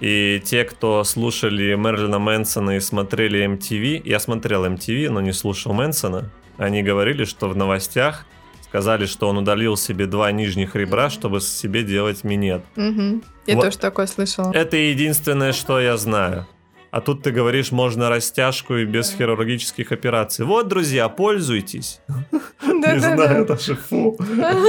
и 0.00 0.40
те, 0.42 0.64
кто 0.64 1.04
слушали 1.04 1.74
Мерлина 1.74 2.18
Мэнсона 2.18 2.76
и 2.76 2.80
смотрели 2.80 3.44
MTV, 3.46 4.00
я 4.04 4.18
смотрел 4.18 4.64
MTV, 4.64 5.10
но 5.10 5.20
не 5.20 5.32
слушал 5.32 5.74
Мэнсона, 5.74 6.30
они 6.56 6.82
говорили, 6.82 7.24
что 7.24 7.48
в 7.50 7.56
новостях 7.56 8.24
сказали, 8.76 9.06
что 9.06 9.28
он 9.28 9.38
удалил 9.38 9.78
себе 9.78 10.04
два 10.06 10.30
нижних 10.32 10.76
ребра, 10.76 11.08
чтобы 11.08 11.40
себе 11.40 11.82
делать 11.82 12.24
минет. 12.24 12.62
Мгм. 12.76 13.22
Я 13.46 13.54
Вот. 13.54 13.64
тоже 13.64 13.78
такое 13.78 14.06
слышала. 14.06 14.52
Это 14.52 14.76
единственное, 14.76 15.52
что 15.54 15.80
я 15.80 15.96
знаю. 15.96 16.46
А 16.90 17.00
тут 17.00 17.22
ты 17.22 17.30
говоришь, 17.30 17.72
можно 17.72 18.10
растяжку 18.10 18.76
и 18.76 18.84
без 18.84 19.10
хирургических 19.14 19.92
операций. 19.92 20.44
Вот, 20.44 20.68
друзья, 20.68 21.08
пользуйтесь. 21.08 22.00
Не 22.62 23.00
знаю, 23.00 23.46
даже 23.46 23.76
фу. 23.76 24.18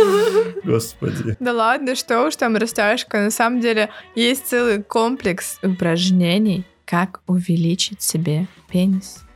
Господи. 0.64 1.36
Да 1.42 1.52
ладно, 1.52 1.96
что 1.96 2.28
уж 2.28 2.36
там 2.38 2.56
растяжка. 2.56 3.18
На 3.20 3.32
самом 3.32 3.60
деле 3.60 3.90
есть 4.16 4.48
целый 4.48 4.84
комплекс 4.84 5.60
упражнений, 5.62 6.64
как 6.86 7.20
увеличить 7.28 8.02
себе 8.02 8.48
пенис. 8.72 9.27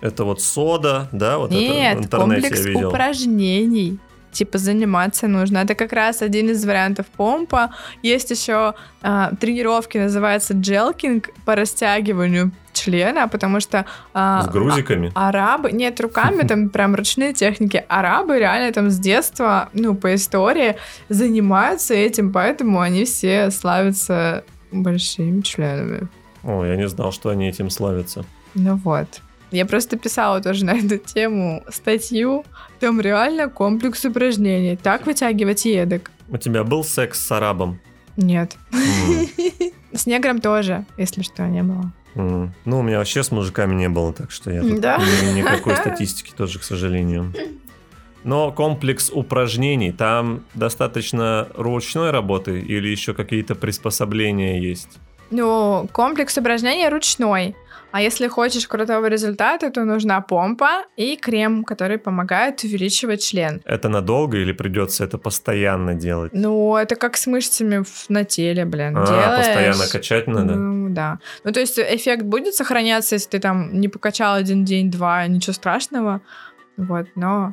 Это 0.00 0.24
вот 0.24 0.40
сода, 0.40 1.08
да? 1.12 1.38
Вот 1.38 1.50
это 1.50 1.60
Нет, 1.60 1.98
в 1.98 2.04
интернете 2.04 2.40
комплекс 2.42 2.64
я 2.64 2.70
видел. 2.72 2.88
упражнений. 2.88 3.98
Типа 4.30 4.58
заниматься 4.58 5.26
нужно. 5.26 5.58
Это 5.58 5.74
как 5.74 5.92
раз 5.92 6.22
один 6.22 6.50
из 6.50 6.64
вариантов 6.64 7.06
помпа. 7.06 7.70
Есть 8.02 8.30
еще 8.30 8.74
а, 9.02 9.32
тренировки, 9.40 9.96
называется 9.98 10.52
джелкинг 10.54 11.30
по 11.46 11.56
растягиванию 11.56 12.52
члена, 12.74 13.26
потому 13.26 13.58
что 13.58 13.86
а, 14.14 14.42
С 14.42 14.48
грузиками. 14.48 15.10
а- 15.14 15.30
арабы, 15.30 15.72
нет, 15.72 15.98
руками 16.00 16.46
там 16.46 16.68
прям 16.70 16.94
ручные 16.94 17.32
техники. 17.32 17.84
Арабы 17.88 18.38
реально 18.38 18.70
там 18.72 18.90
с 18.90 18.98
детства, 18.98 19.70
ну, 19.72 19.94
по 19.94 20.14
истории, 20.14 20.76
занимаются 21.08 21.94
этим, 21.94 22.30
поэтому 22.32 22.80
они 22.80 23.06
все 23.06 23.50
славятся 23.50 24.44
большими 24.70 25.40
членами. 25.40 26.06
О, 26.44 26.64
я 26.64 26.76
не 26.76 26.86
знал, 26.86 27.12
что 27.12 27.30
они 27.30 27.48
этим 27.48 27.70
славятся. 27.70 28.24
Ну 28.54 28.76
вот. 28.76 29.22
Я 29.50 29.64
просто 29.66 29.96
писала 29.96 30.40
тоже 30.40 30.64
на 30.64 30.72
эту 30.76 30.98
тему 30.98 31.64
статью. 31.70 32.44
Там 32.80 33.00
реально 33.00 33.48
комплекс 33.48 34.04
упражнений. 34.04 34.76
Так 34.76 35.06
вытягивать 35.06 35.64
едок. 35.64 36.10
У 36.28 36.36
тебя 36.36 36.64
был 36.64 36.84
секс 36.84 37.18
с 37.24 37.32
арабом? 37.32 37.80
Нет. 38.16 38.56
М, 38.72 39.26
С 39.92 40.06
негром 40.06 40.40
тоже, 40.40 40.84
если 40.98 41.22
что, 41.22 41.46
не 41.46 41.62
было. 41.62 41.92
м. 42.14 42.52
Ну, 42.66 42.80
у 42.80 42.82
меня 42.82 42.98
вообще 42.98 43.22
с 43.22 43.30
мужиками 43.30 43.74
не 43.74 43.88
было, 43.88 44.12
так 44.12 44.30
что 44.30 44.50
я 44.50 44.60
тут 44.62 44.80
Да? 44.80 44.98
ни- 44.98 45.38
никакой 45.38 45.76
статистики 45.76 46.32
тоже, 46.36 46.58
к 46.58 46.62
сожалению. 46.64 47.32
Но 48.24 48.50
комплекс 48.52 49.10
упражнений, 49.10 49.92
там 49.92 50.42
достаточно 50.54 51.48
ручной 51.54 52.10
работы 52.10 52.60
или 52.60 52.88
еще 52.88 53.14
какие-то 53.14 53.54
приспособления 53.54 54.60
есть? 54.60 54.98
Ну, 55.30 55.88
комплекс 55.92 56.36
упражнений 56.36 56.88
ручной. 56.88 57.54
А 57.90 58.02
если 58.02 58.28
хочешь 58.28 58.66
крутого 58.68 59.06
результата, 59.08 59.70
то 59.70 59.84
нужна 59.84 60.20
помпа 60.20 60.84
и 60.96 61.16
крем, 61.16 61.64
который 61.64 61.96
помогает 61.98 62.62
увеличивать 62.64 63.22
член. 63.22 63.62
Это 63.64 63.88
надолго 63.88 64.36
или 64.36 64.52
придется 64.52 65.04
это 65.04 65.16
постоянно 65.18 65.94
делать? 65.94 66.32
Ну, 66.34 66.76
это 66.76 66.96
как 66.96 67.16
с 67.16 67.26
мышцами 67.26 67.82
в- 67.82 68.10
на 68.10 68.24
теле, 68.24 68.64
блин. 68.66 68.94
А, 68.96 69.06
Делаешь. 69.06 69.36
постоянно 69.46 69.86
качать 69.92 70.26
надо? 70.26 70.54
Ну, 70.54 70.88
да. 70.90 71.18
Ну, 71.44 71.52
то 71.52 71.60
есть 71.60 71.78
эффект 71.78 72.24
будет 72.24 72.54
сохраняться, 72.54 73.14
если 73.14 73.30
ты 73.30 73.38
там 73.38 73.80
не 73.80 73.88
покачал 73.88 74.34
один 74.34 74.64
день, 74.64 74.90
два, 74.90 75.26
ничего 75.26 75.54
страшного. 75.54 76.20
Вот, 76.76 77.06
но... 77.16 77.52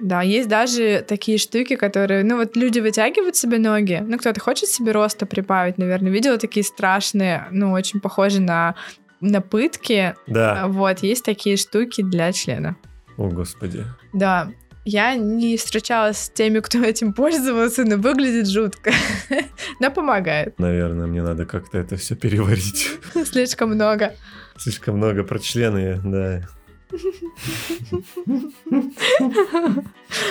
Да, 0.00 0.22
есть 0.22 0.48
даже 0.48 1.04
такие 1.06 1.38
штуки, 1.38 1.76
которые... 1.76 2.24
Ну, 2.24 2.36
вот 2.36 2.56
люди 2.56 2.80
вытягивают 2.80 3.36
себе 3.36 3.58
ноги. 3.58 4.02
Ну, 4.04 4.18
кто-то 4.18 4.40
хочет 4.40 4.68
себе 4.68 4.90
роста 4.90 5.24
прибавить, 5.24 5.78
наверное. 5.78 6.10
Видела 6.10 6.36
такие 6.36 6.64
страшные, 6.64 7.46
ну, 7.52 7.70
очень 7.70 8.00
похожи 8.00 8.40
на, 8.40 8.74
на 9.24 9.40
пытки. 9.40 10.14
Да. 10.26 10.66
Вот, 10.68 11.00
есть 11.00 11.24
такие 11.24 11.56
штуки 11.56 12.02
для 12.02 12.32
члена. 12.32 12.76
О, 13.16 13.28
господи. 13.28 13.84
Да, 14.12 14.50
я 14.84 15.14
не 15.14 15.56
встречалась 15.56 16.18
с 16.18 16.28
теми, 16.28 16.60
кто 16.60 16.78
этим 16.84 17.12
пользовался, 17.12 17.84
но 17.84 17.96
выглядит 17.96 18.48
жутко. 18.48 18.92
Но 19.80 19.90
помогает. 19.90 20.58
Наверное, 20.58 21.06
мне 21.06 21.22
надо 21.22 21.46
как-то 21.46 21.78
это 21.78 21.96
все 21.96 22.14
переварить. 22.14 22.90
Слишком 23.24 23.70
много. 23.70 24.14
Слишком 24.56 24.98
много 24.98 25.24
про 25.24 25.38
члены, 25.38 26.00
да. 26.04 26.42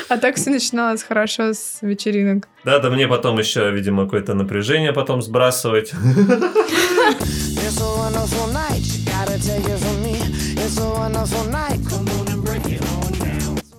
А 0.07 0.17
так 0.17 0.35
все 0.35 0.49
начиналось 0.49 1.03
хорошо 1.03 1.53
с 1.53 1.79
вечеринок. 1.81 2.47
Да, 2.63 2.79
да 2.79 2.89
мне 2.89 3.07
потом 3.07 3.37
еще, 3.39 3.69
видимо, 3.71 4.05
какое-то 4.05 4.33
напряжение 4.33 4.93
потом 4.93 5.21
сбрасывать. 5.21 5.93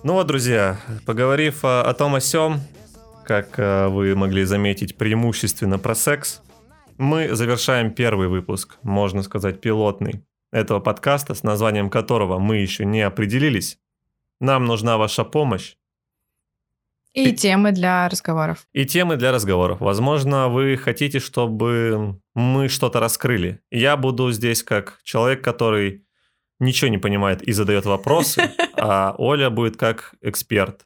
Ну 0.03 0.13
вот, 0.13 0.27
друзья, 0.27 0.77
поговорив 1.05 1.63
о, 1.63 1.81
о 1.81 1.93
том 1.93 2.15
о 2.15 2.19
сём, 2.19 2.59
как 3.23 3.57
э, 3.57 3.87
вы 3.87 4.15
могли 4.15 4.43
заметить, 4.43 4.97
преимущественно 4.97 5.79
про 5.79 5.95
секс, 5.95 6.41
мы 6.97 7.33
завершаем 7.33 7.91
первый 7.91 8.27
выпуск, 8.27 8.75
можно 8.83 9.23
сказать, 9.23 9.61
пилотный, 9.61 10.25
этого 10.51 10.81
подкаста, 10.81 11.33
с 11.33 11.43
названием 11.43 11.89
которого 11.89 12.37
мы 12.37 12.57
еще 12.57 12.83
не 12.83 13.01
определились. 13.01 13.79
Нам 14.41 14.65
нужна 14.65 14.97
ваша 14.97 15.23
помощь 15.23 15.75
И 17.15 17.33
темы 17.33 17.71
для 17.71 18.09
разговоров. 18.09 18.67
и 18.73 18.85
темы 18.85 19.15
для 19.15 19.31
разговоров. 19.31 19.79
Возможно, 19.79 20.49
вы 20.49 20.75
хотите, 20.77 21.19
чтобы 21.19 22.19
мы 22.33 22.67
что-то 22.67 22.99
раскрыли. 22.99 23.61
Я 23.71 23.95
буду 23.95 24.31
здесь 24.31 24.63
как 24.63 24.99
человек, 25.03 25.41
который 25.43 26.05
ничего 26.59 26.89
не 26.89 26.97
понимает 26.97 27.41
и 27.41 27.51
задает 27.53 27.85
вопросы, 27.85 28.51
а 28.77 29.15
Оля 29.17 29.49
будет 29.49 29.77
как 29.77 30.15
эксперт. 30.21 30.85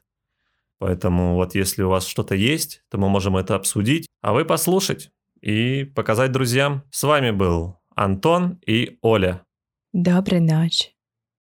Поэтому 0.78 1.34
вот 1.34 1.54
если 1.54 1.82
у 1.82 1.90
вас 1.90 2.06
что-то 2.06 2.34
есть, 2.34 2.82
то 2.90 2.98
мы 2.98 3.08
можем 3.08 3.36
это 3.36 3.54
обсудить, 3.54 4.06
а 4.22 4.32
вы 4.32 4.44
послушать 4.44 5.10
и 5.40 5.84
показать 5.84 6.32
друзьям. 6.32 6.84
С 6.90 7.02
вами 7.02 7.32
был 7.32 7.76
Антон 7.94 8.58
и 8.66 8.98
Оля. 9.02 9.42
Доброй 9.92 10.40
ночи. 10.40 10.94